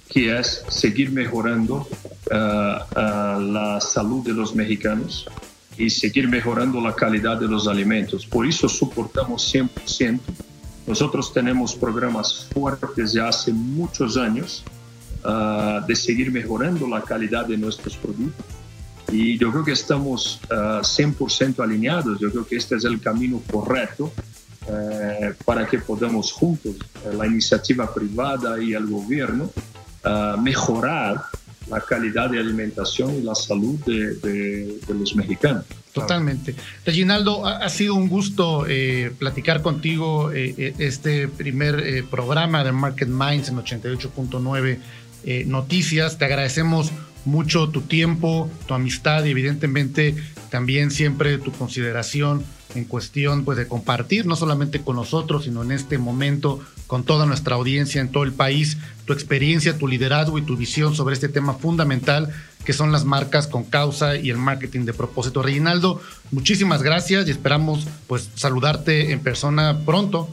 [0.10, 1.88] que es seguir mejorando
[2.30, 5.26] uh, uh, la salud de los mexicanos
[5.78, 8.26] y seguir mejorando la calidad de los alimentos.
[8.26, 10.20] Por eso soportamos 100%.
[10.88, 14.64] Nosotros tenemos programas fuertes ya hace muchos años
[15.24, 18.46] uh, de seguir mejorando la calidad de nuestros productos.
[19.12, 22.20] Y yo creo que estamos 100% alineados.
[22.20, 24.12] Yo creo que este es el camino correcto
[24.68, 26.76] eh, para que podamos juntos,
[27.06, 29.52] eh, la iniciativa privada y el gobierno,
[30.40, 31.26] mejorar
[31.70, 35.66] la calidad de alimentación y la salud de, los mexicanos.
[35.94, 36.56] Totalmente.
[36.86, 43.08] Reginaldo, ha, sido un gusto eh, platicar contigo eh, este primer eh, programa de Market
[43.08, 44.80] Minds en 88.9
[45.48, 46.18] Noticias.
[46.18, 46.92] Te agradecemos
[47.24, 50.16] mucho tu tiempo, tu amistad y evidentemente
[50.52, 52.44] también siempre tu consideración
[52.76, 57.26] en cuestión pues, de compartir, no solamente con nosotros, sino en este momento con toda
[57.26, 61.30] nuestra audiencia en todo el país, tu experiencia, tu liderazgo y tu visión sobre este
[61.30, 62.34] tema fundamental
[62.66, 65.42] que son las marcas con causa y el marketing de propósito.
[65.42, 66.02] Reginaldo,
[66.32, 70.28] muchísimas gracias y esperamos pues saludarte en persona pronto.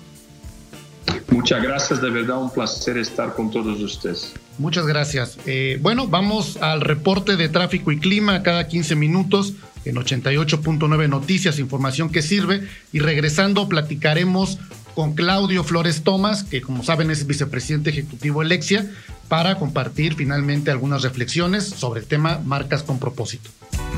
[1.31, 4.35] Muchas gracias, de verdad un placer estar con todos ustedes.
[4.59, 5.39] Muchas gracias.
[5.47, 11.59] Eh, bueno, vamos al reporte de tráfico y clima cada 15 minutos en 88.9 Noticias,
[11.59, 12.69] información que sirve.
[12.93, 14.59] Y regresando, platicaremos
[14.95, 18.91] con Claudio Flores Tomás, que como saben es vicepresidente ejecutivo Lexia,
[19.29, 23.51] para compartir finalmente algunas reflexiones sobre el tema marcas con propósito.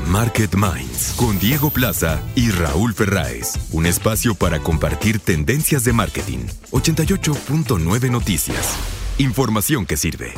[0.07, 3.53] Market Minds con Diego Plaza y Raúl Ferráez.
[3.71, 6.45] Un espacio para compartir tendencias de marketing.
[6.71, 8.77] 88.9 Noticias.
[9.17, 10.33] Información que sirve.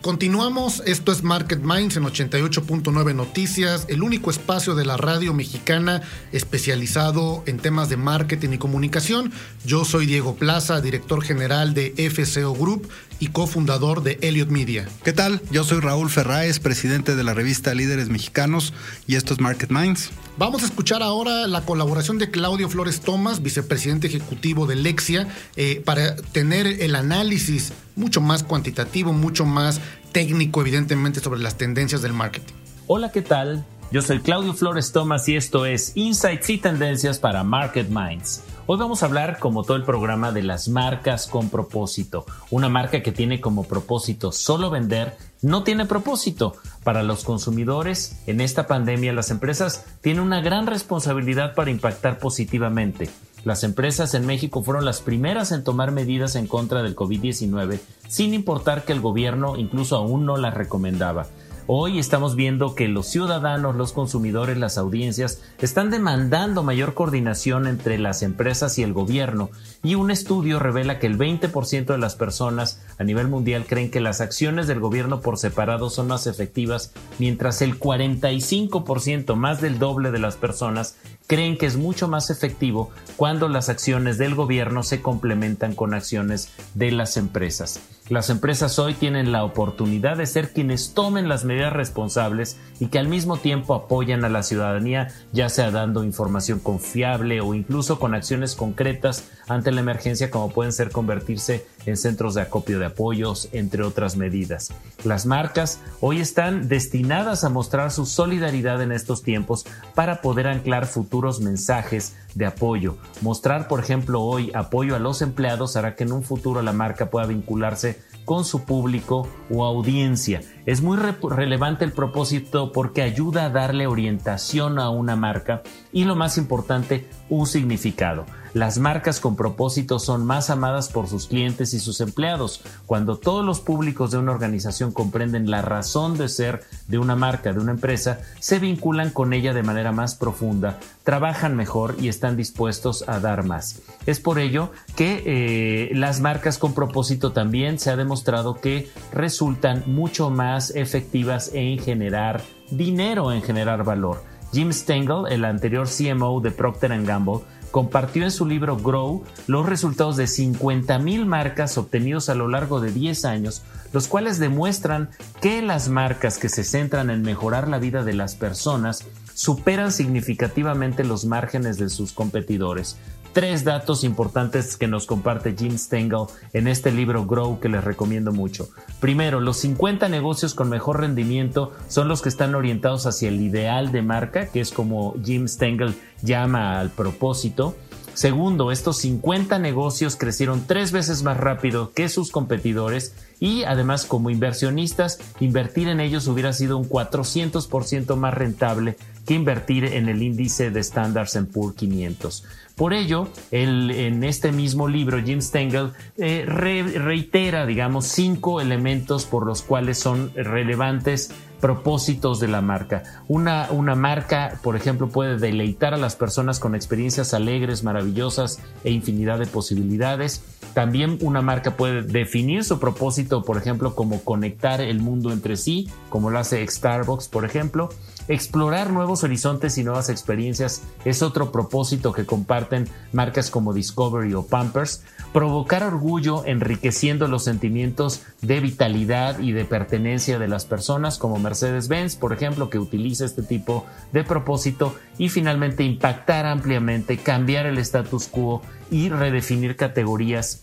[0.00, 6.00] Continuamos, esto es Market Minds en 88.9 Noticias, el único espacio de la radio mexicana
[6.32, 9.30] especializado en temas de marketing y comunicación.
[9.66, 12.88] Yo soy Diego Plaza, director general de FCO Group
[13.18, 14.88] y cofundador de Elliot Media.
[15.04, 15.40] ¿Qué tal?
[15.50, 18.72] Yo soy Raúl Ferráez, presidente de la revista Líderes Mexicanos
[19.06, 20.10] y esto es Market Minds.
[20.38, 25.82] Vamos a escuchar ahora la colaboración de Claudio Flores Tomás, vicepresidente ejecutivo de Lexia, eh,
[25.84, 29.80] para tener el análisis mucho más cuantitativo, mucho más
[30.12, 32.54] técnico, evidentemente, sobre las tendencias del marketing.
[32.86, 33.64] Hola, ¿qué tal?
[33.90, 38.42] Yo soy Claudio Flores Tomás y esto es Insights y Tendencias para Market Minds.
[38.72, 42.24] Hoy vamos a hablar, como todo el programa, de las marcas con propósito.
[42.50, 46.56] Una marca que tiene como propósito solo vender no tiene propósito.
[46.82, 53.10] Para los consumidores, en esta pandemia las empresas tienen una gran responsabilidad para impactar positivamente.
[53.44, 58.32] Las empresas en México fueron las primeras en tomar medidas en contra del COVID-19, sin
[58.32, 61.26] importar que el gobierno incluso aún no las recomendaba.
[61.68, 67.98] Hoy estamos viendo que los ciudadanos, los consumidores, las audiencias están demandando mayor coordinación entre
[67.98, 69.48] las empresas y el gobierno.
[69.84, 74.00] Y un estudio revela que el 20% de las personas a nivel mundial creen que
[74.00, 80.10] las acciones del gobierno por separado son más efectivas, mientras el 45%, más del doble
[80.10, 80.96] de las personas,
[81.26, 86.50] creen que es mucho más efectivo cuando las acciones del gobierno se complementan con acciones
[86.74, 87.80] de las empresas.
[88.08, 92.98] Las empresas hoy tienen la oportunidad de ser quienes tomen las medidas responsables y que
[92.98, 98.14] al mismo tiempo apoyan a la ciudadanía, ya sea dando información confiable o incluso con
[98.14, 103.48] acciones concretas ante la emergencia como pueden ser convertirse en centros de acopio de apoyos,
[103.52, 104.72] entre otras medidas.
[105.04, 110.86] Las marcas hoy están destinadas a mostrar su solidaridad en estos tiempos para poder anclar
[110.86, 112.96] futuros mensajes de apoyo.
[113.20, 117.10] Mostrar, por ejemplo, hoy apoyo a los empleados hará que en un futuro la marca
[117.10, 120.42] pueda vincularse con su público o audiencia.
[120.66, 126.04] Es muy re relevante el propósito porque ayuda a darle orientación a una marca y
[126.04, 128.24] lo más importante, un significado.
[128.54, 132.62] Las marcas con propósito son más amadas por sus clientes y sus empleados.
[132.86, 137.52] Cuando todos los públicos de una organización comprenden la razón de ser de una marca,
[137.52, 142.36] de una empresa, se vinculan con ella de manera más profunda, trabajan mejor y están
[142.36, 143.80] dispuestos a dar más.
[144.06, 149.84] Es por ello que eh, las marcas con propósito también se ha demostrado que resultan
[149.86, 154.22] mucho más efectivas en generar dinero, en generar valor.
[154.52, 157.40] Jim Stengel, el anterior CMO de Procter Gamble,
[157.72, 162.92] compartió en su libro Grow los resultados de 50.000 marcas obtenidos a lo largo de
[162.92, 163.62] 10 años,
[163.92, 165.10] los cuales demuestran
[165.40, 169.04] que las marcas que se centran en mejorar la vida de las personas
[169.34, 172.96] superan significativamente los márgenes de sus competidores,
[173.32, 178.32] tres datos importantes que nos comparte Jim Stengel en este libro Grow que les recomiendo
[178.32, 178.68] mucho.
[179.00, 183.92] Primero, los 50 negocios con mejor rendimiento son los que están orientados hacia el ideal
[183.92, 187.76] de marca, que es como Jim Stengel llama al propósito.
[188.14, 194.30] Segundo, estos 50 negocios crecieron tres veces más rápido que sus competidores y además como
[194.30, 200.70] inversionistas, invertir en ellos hubiera sido un 400% más rentable que invertir en el índice
[200.70, 202.44] de Standards Poor's 500.
[202.76, 209.62] Por ello, en este mismo libro, Jim Stengel eh, reitera, digamos, cinco elementos por los
[209.62, 211.32] cuales son relevantes
[211.62, 213.04] propósitos de la marca.
[213.28, 218.90] Una, una marca, por ejemplo, puede deleitar a las personas con experiencias alegres, maravillosas e
[218.90, 220.42] infinidad de posibilidades.
[220.74, 225.88] También una marca puede definir su propósito, por ejemplo, como conectar el mundo entre sí,
[226.08, 227.90] como lo hace Starbucks, por ejemplo.
[228.28, 234.46] Explorar nuevos horizontes y nuevas experiencias es otro propósito que comparten marcas como Discovery o
[234.46, 235.02] Pampers.
[235.32, 242.16] Provocar orgullo enriqueciendo los sentimientos de vitalidad y de pertenencia de las personas como Mercedes-Benz,
[242.16, 244.94] por ejemplo, que utiliza este tipo de propósito.
[245.18, 250.62] Y finalmente impactar ampliamente, cambiar el status quo y redefinir categorías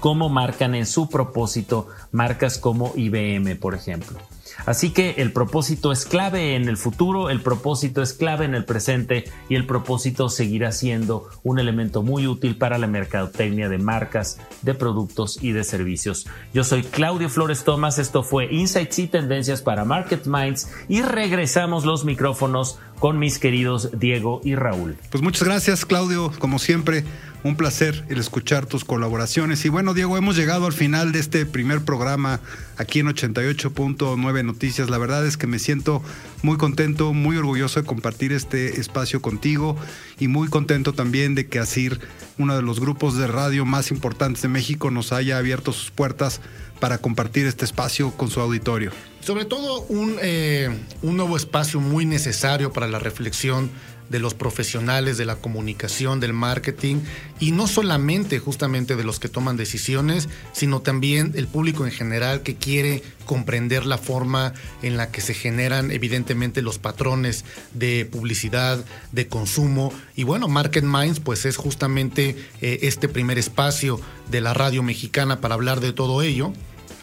[0.00, 4.18] como marcan en su propósito marcas como IBM, por ejemplo.
[4.66, 8.64] Así que el propósito es clave en el futuro, el propósito es clave en el
[8.64, 14.38] presente y el propósito seguirá siendo un elemento muy útil para la mercadotecnia de marcas,
[14.62, 16.26] de productos y de servicios.
[16.52, 21.84] Yo soy Claudio Flores Tomás, esto fue Insights y Tendencias para Market Minds y regresamos
[21.84, 24.96] los micrófonos con mis queridos Diego y Raúl.
[25.10, 27.04] Pues muchas gracias Claudio, como siempre
[27.42, 29.64] un placer el escuchar tus colaboraciones.
[29.64, 32.40] Y bueno, Diego, hemos llegado al final de este primer programa
[32.76, 34.90] aquí en 88.9 Noticias.
[34.90, 36.02] La verdad es que me siento
[36.42, 39.76] muy contento, muy orgulloso de compartir este espacio contigo
[40.18, 42.00] y muy contento también de que ASIR,
[42.38, 46.40] uno de los grupos de radio más importantes de México, nos haya abierto sus puertas
[46.78, 48.92] para compartir este espacio con su auditorio.
[49.20, 50.70] Sobre todo un, eh,
[51.02, 53.70] un nuevo espacio muy necesario para la reflexión
[54.10, 56.96] de los profesionales de la comunicación, del marketing,
[57.38, 62.42] y no solamente justamente de los que toman decisiones, sino también el público en general
[62.42, 64.52] que quiere comprender la forma
[64.82, 69.92] en la que se generan evidentemente los patrones de publicidad, de consumo.
[70.16, 75.40] Y bueno, Market Minds pues es justamente eh, este primer espacio de la radio mexicana
[75.40, 76.52] para hablar de todo ello.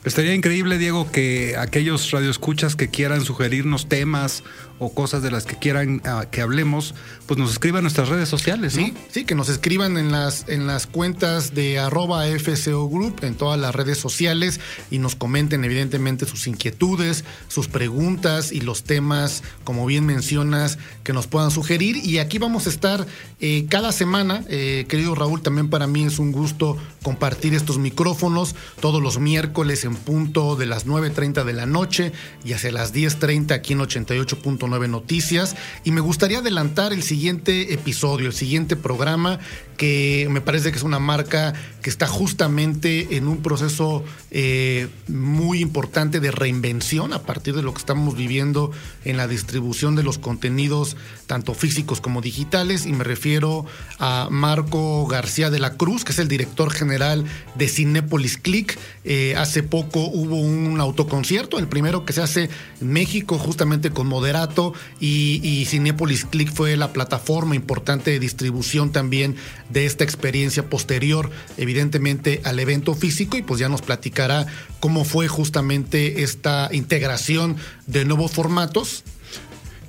[0.08, 4.42] Estaría increíble, Diego, que aquellos radioescuchas que quieran sugerirnos temas
[4.80, 6.96] o cosas de las que quieran ah, que hablemos,
[7.26, 10.68] pues nos escriban en nuestras redes sociales, Sí, sí, que nos escriban en las, en
[10.68, 14.60] las cuentas de arroba FCO Group, en todas las redes sociales,
[14.92, 21.12] y nos comenten evidentemente sus inquietudes, sus preguntas y los temas, como bien mencionas, que
[21.12, 21.98] nos puedan sugerir.
[21.98, 23.06] Y aquí vamos a estar
[23.40, 26.78] eh, cada semana, eh, querido Raúl, también para mí es un gusto
[27.08, 32.12] compartir estos micrófonos todos los miércoles en punto de las 9.30 de la noche
[32.44, 34.40] y hacia las 10.30 aquí en 88.
[34.68, 35.56] 9 Noticias
[35.86, 39.40] y me gustaría adelantar el siguiente episodio, el siguiente programa
[39.78, 45.62] que me parece que es una marca que está justamente en un proceso eh, muy
[45.62, 48.72] importante de reinvención a partir de lo que estamos viviendo
[49.06, 50.98] en la distribución de los contenidos
[51.28, 53.66] tanto físicos como digitales y me refiero
[54.00, 58.78] a Marco García de la Cruz que es el director general de Cinepolis Click.
[59.04, 62.50] Eh, hace poco hubo un autoconcierto, el primero que se hace
[62.82, 68.92] en México justamente con Moderato y, y Cinepolis Click fue la plataforma importante de distribución
[68.92, 69.36] también
[69.70, 74.48] de esta experiencia posterior, evidentemente, al evento físico y pues ya nos platicará
[74.80, 79.04] cómo fue justamente esta integración de nuevos formatos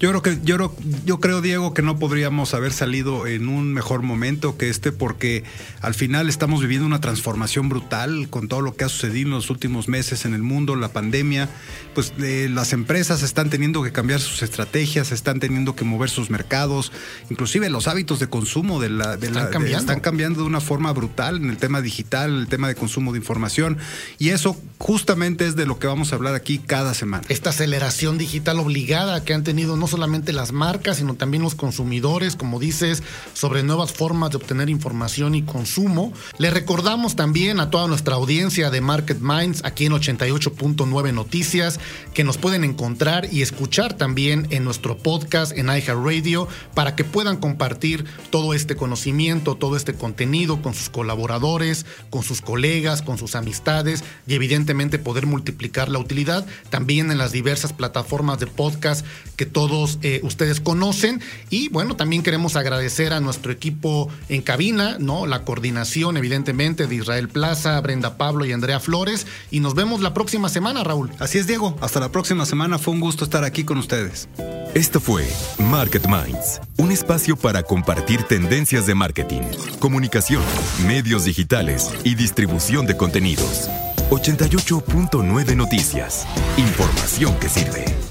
[0.00, 0.72] Yo creo que yo,
[1.04, 5.42] yo creo Diego que no podríamos haber salido en un mejor momento que este porque
[5.80, 9.50] al final estamos viviendo una transformación brutal con todo lo que ha sucedido en los
[9.50, 11.48] últimos meses en el mundo, la pandemia,
[11.94, 16.30] pues eh, las empresas están teniendo que cambiar sus estrategias, están teniendo que mover sus
[16.30, 16.92] mercados,
[17.28, 19.78] inclusive los hábitos de consumo de la, están, cambiando.
[19.78, 23.12] están cambiando de una forma brutal en el tema digital, en el tema de consumo
[23.12, 23.78] de información
[24.18, 27.24] y eso justamente es de lo que vamos a hablar aquí cada semana.
[27.28, 32.36] Esta aceleración digital obligada que han tenido no solamente las marcas, sino también los consumidores,
[32.36, 36.12] como dices, sobre nuevas formas de obtener información y consumo.
[36.38, 41.80] Le recordamos también a toda nuestra audiencia de Market Minds aquí en 88.9 Noticias
[42.14, 47.38] que nos pueden encontrar y escuchar también en nuestro podcast en iHeartRadio para que puedan
[47.38, 53.34] compartir todo este conocimiento, todo este contenido con sus colaboradores, con sus colegas, con sus
[53.34, 59.04] amistades y evidentemente poder multiplicar la utilidad también en las diversas plataformas de podcast
[59.36, 59.46] que
[59.78, 61.20] todos eh, ustedes conocen.
[61.50, 65.26] Y bueno, también queremos agradecer a nuestro equipo en cabina, ¿no?
[65.26, 69.26] La coordinación, evidentemente, de Israel Plaza, Brenda Pablo y Andrea Flores.
[69.52, 71.10] Y nos vemos la próxima semana, Raúl.
[71.20, 71.76] Así es, Diego.
[71.80, 72.78] Hasta la próxima semana.
[72.78, 74.28] Fue un gusto estar aquí con ustedes.
[74.74, 75.26] Esto fue
[75.58, 79.42] Market Minds, un espacio para compartir tendencias de marketing,
[79.78, 80.42] comunicación,
[80.86, 83.70] medios digitales y distribución de contenidos.
[84.10, 86.26] 88.9 Noticias.
[86.56, 88.07] Información que sirve.